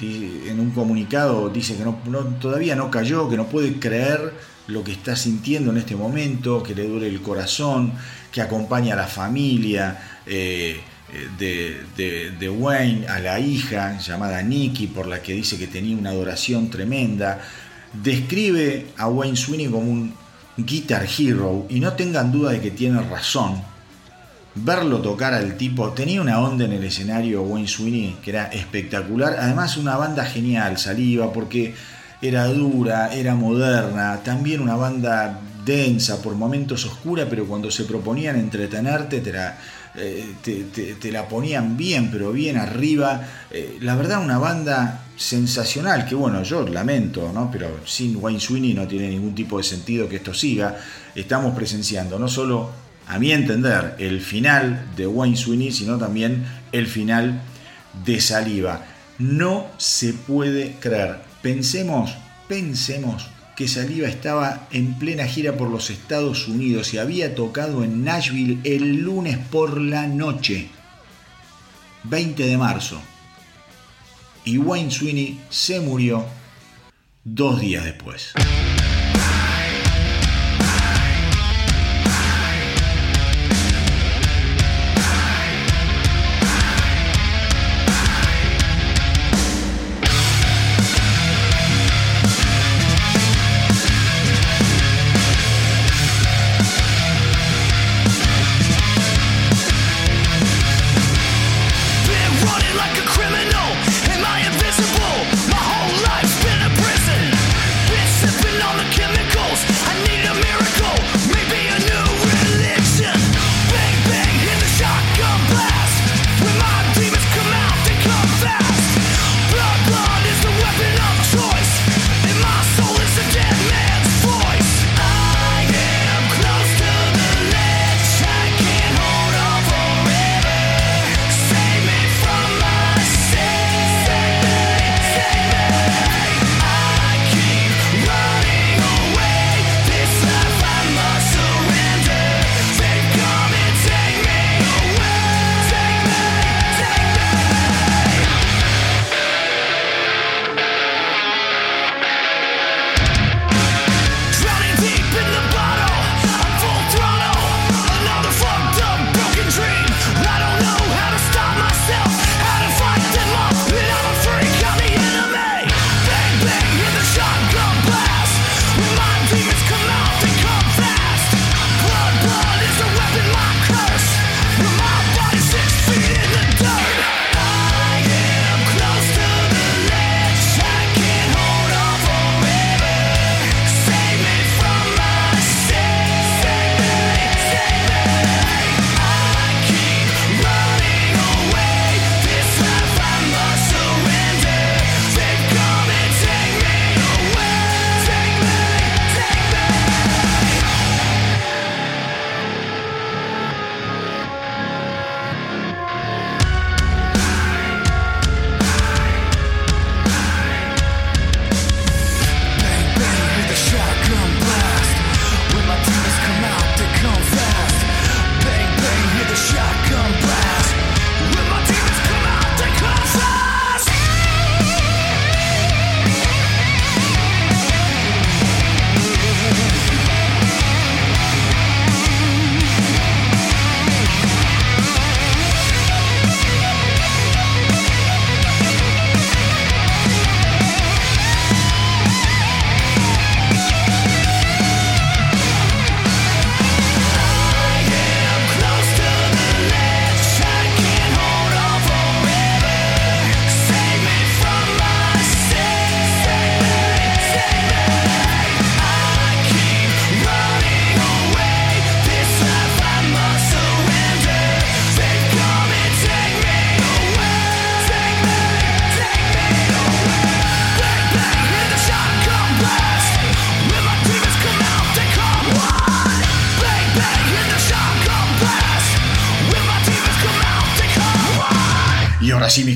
[0.00, 1.94] En un comunicado dice que no,
[2.40, 4.34] todavía no cayó, que no puede creer
[4.66, 7.92] lo que está sintiendo en este momento, que le duele el corazón,
[8.30, 10.80] que acompaña a la familia, eh,
[11.38, 15.96] de, de, de, Wayne a la hija llamada Nikki, por la que dice que tenía
[15.96, 17.40] una adoración tremenda.
[17.92, 20.14] Describe a Wayne Sweeney como un
[20.56, 23.73] Guitar Hero y no tengan duda de que tiene razón.
[24.56, 29.36] Verlo tocar al tipo, tenía una onda en el escenario Wayne Sweeney que era espectacular.
[29.38, 31.74] Además una banda genial, Saliva, porque
[32.22, 38.36] era dura, era moderna, también una banda densa, por momentos oscura, pero cuando se proponían
[38.36, 39.56] entretenerte te la,
[39.96, 40.34] eh,
[41.28, 43.26] ponían bien, pero bien arriba.
[43.50, 47.50] Eh, la verdad, una banda sensacional, que bueno, yo lamento, ¿no?
[47.50, 50.76] pero sin Wayne Sweeney no tiene ningún tipo de sentido que esto siga.
[51.14, 56.86] Estamos presenciando no solo, a mi entender, el final de Wayne Sweeney, sino también el
[56.86, 57.42] final
[58.04, 58.84] de Saliva.
[59.18, 61.18] No se puede creer.
[61.42, 62.14] Pensemos,
[62.48, 68.04] pensemos que Saliva estaba en plena gira por los Estados Unidos y había tocado en
[68.04, 70.68] Nashville el lunes por la noche,
[72.04, 73.00] 20 de marzo.
[74.44, 76.24] Y Wayne Sweeney se murió
[77.22, 78.32] dos días después.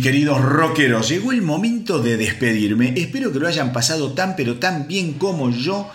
[0.08, 2.94] Queridos rockeros, llegó el momento de despedirme.
[2.96, 5.90] Espero que lo hayan pasado tan pero tan bien como yo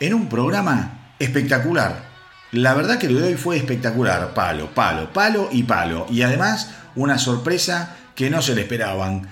[0.00, 2.10] en un programa espectacular.
[2.50, 4.34] La verdad que lo de hoy fue espectacular.
[4.34, 6.08] Palo, palo, palo y palo.
[6.10, 9.28] Y además una sorpresa que no se le esperaban.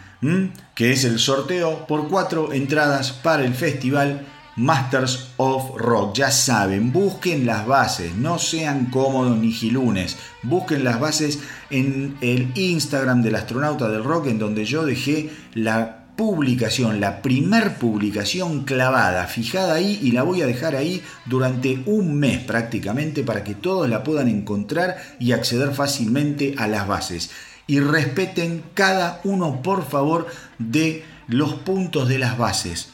[0.77, 6.17] que es el sorteo por cuatro entradas para el festival Masters of Rock.
[6.17, 10.17] Ya saben, busquen las bases, no sean cómodos ni gilunes.
[10.43, 11.39] Busquen las bases
[11.71, 17.77] en el Instagram del astronauta del rock, en donde yo dejé la publicación, la primer
[17.77, 23.43] publicación clavada, fijada ahí y la voy a dejar ahí durante un mes prácticamente para
[23.43, 27.31] que todos la puedan encontrar y acceder fácilmente a las bases.
[27.67, 30.27] Y respeten cada uno, por favor,
[30.59, 32.91] de los puntos de las bases.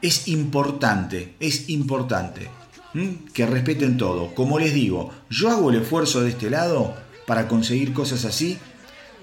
[0.00, 2.48] Es importante, es importante
[3.34, 4.34] que respeten todo.
[4.34, 6.94] Como les digo, yo hago el esfuerzo de este lado
[7.26, 8.58] para conseguir cosas así.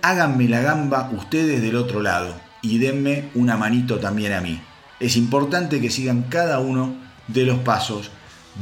[0.02, 4.62] Háganme la gamba ustedes del otro lado y denme una manito también a mí.
[5.00, 6.96] Es importante que sigan cada uno
[7.28, 8.12] de los pasos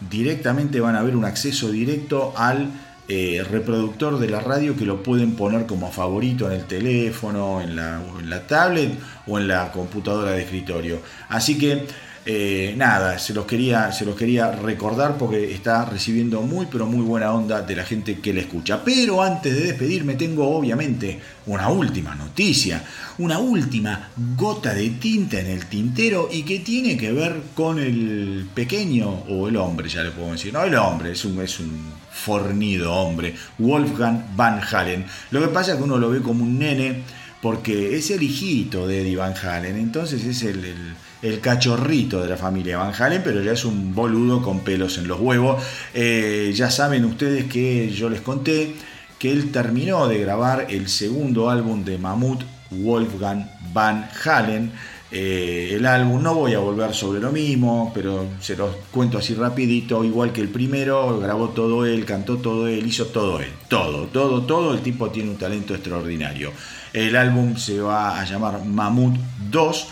[0.10, 2.72] directamente van a ver un acceso directo al
[3.08, 7.76] eh, reproductor de la radio que lo pueden poner como favorito en el teléfono, en
[7.76, 8.98] la, en la tablet
[9.28, 11.02] o en la computadora de escritorio.
[11.28, 11.88] Así que
[12.24, 17.04] eh, nada, se los, quería, se los quería recordar porque está recibiendo muy pero muy
[17.04, 18.84] buena onda de la gente que le escucha.
[18.84, 22.84] Pero antes de despedirme tengo obviamente una última noticia,
[23.18, 28.48] una última gota de tinta en el tintero y que tiene que ver con el
[28.54, 30.54] pequeño o el hombre, ya le puedo decir.
[30.54, 31.72] No, el hombre, es un, es un
[32.12, 35.06] fornido hombre, Wolfgang Van Halen.
[35.32, 37.02] Lo que pasa es que uno lo ve como un nene
[37.42, 40.96] porque es el hijito de Eddie Van Halen, entonces es el el
[41.42, 45.20] cachorrito de la familia Van Halen, pero ya es un boludo con pelos en los
[45.20, 45.64] huevos.
[45.94, 48.76] Eh, ya saben ustedes que yo les conté
[49.20, 52.42] que él terminó de grabar el segundo álbum de Mamut
[52.72, 54.72] Wolfgang Van Halen.
[55.12, 59.36] Eh, el álbum, no voy a volver sobre lo mismo, pero se los cuento así
[59.36, 64.06] rapidito, igual que el primero, grabó todo él, cantó todo él, hizo todo él, todo,
[64.06, 66.52] todo, todo, el tipo tiene un talento extraordinario.
[66.94, 69.18] El álbum se va a llamar Mamut
[69.52, 69.88] 2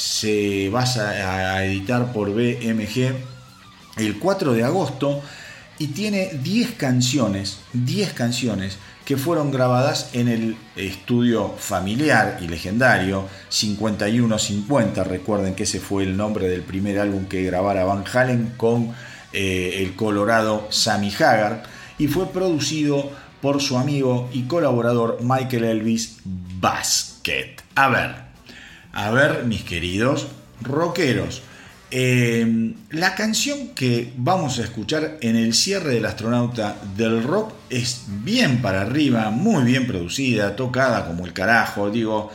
[0.00, 3.12] se va a editar por BMG
[3.98, 5.20] el 4 de agosto
[5.78, 13.28] y tiene 10 canciones, 10 canciones que fueron grabadas en el estudio familiar y legendario
[13.50, 15.04] 5150.
[15.04, 18.94] Recuerden que ese fue el nombre del primer álbum que grabara Van Halen con
[19.34, 21.64] eh, el colorado Sammy Hagar
[21.98, 23.10] y fue producido
[23.42, 27.56] por su amigo y colaborador Michael Elvis Basket.
[27.74, 28.29] A ver,
[28.92, 30.28] a ver, mis queridos
[30.62, 31.42] rockeros,
[31.92, 38.04] eh, la canción que vamos a escuchar en el cierre del astronauta del rock es
[38.22, 42.30] bien para arriba, muy bien producida, tocada como el carajo, digo,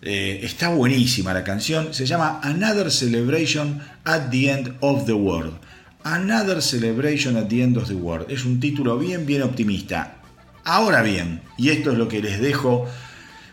[0.00, 5.58] eh, está buenísima la canción, se llama Another Celebration at the End of the World.
[6.02, 8.30] Another Celebration at the End of the World.
[8.30, 10.16] Es un título bien, bien optimista.
[10.64, 12.86] Ahora bien, y esto es lo que les dejo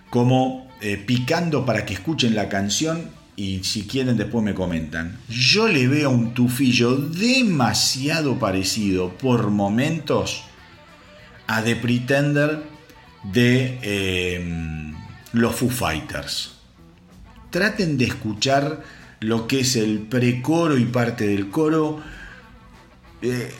[0.10, 5.18] como eh, picando para que escuchen la canción y si quieren después me comentan.
[5.30, 10.44] Yo le veo un tufillo demasiado parecido por momentos
[11.48, 12.64] a The Pretender
[13.24, 14.94] de em,
[15.34, 16.54] los Foo Fighters.
[17.50, 18.84] Traten de escuchar
[19.20, 22.02] lo que es el precoro y parte del coro.
[23.22, 23.52] Eh,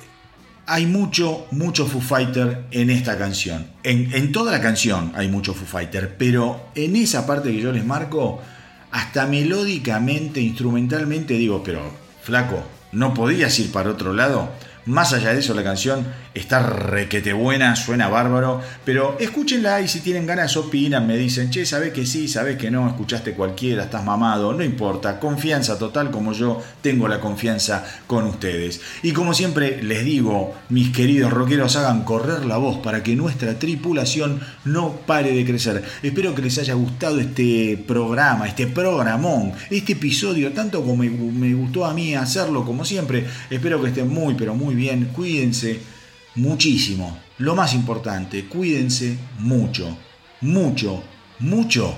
[0.72, 3.68] hay mucho, mucho Foo Fighter en esta canción.
[3.84, 7.86] En, toda la canción hay mucho Foo Fighter, pero en esa parte que yo les
[7.86, 8.42] marco,
[8.90, 11.82] hasta melódicamente, instrumentalmente, digo, pero
[12.24, 14.50] flaco, ¿no podías ir para otro lado?
[14.86, 20.00] Más allá de eso, la canción está requete buena, suena bárbaro, pero escúchenla y si
[20.00, 24.06] tienen ganas opinan, me dicen, che, sabes que sí, sabes que no, escuchaste cualquiera, estás
[24.06, 28.80] mamado, no importa, confianza total como yo tengo la confianza con ustedes.
[29.04, 33.60] Y como siempre les digo, mis queridos rockeros, hagan correr la voz para que nuestra
[33.60, 35.84] tripulación no pare de crecer.
[36.02, 41.86] Espero que les haya gustado este programa, este programón, este episodio, tanto como me gustó
[41.86, 43.26] a mí hacerlo como siempre.
[43.50, 46.01] Espero que estén muy, pero muy bien, cuídense
[46.36, 47.20] muchísimo.
[47.38, 49.98] Lo más importante, cuídense mucho,
[50.42, 51.04] mucho,
[51.40, 51.96] mucho.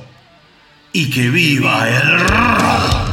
[0.94, 3.13] Y que viva el rock.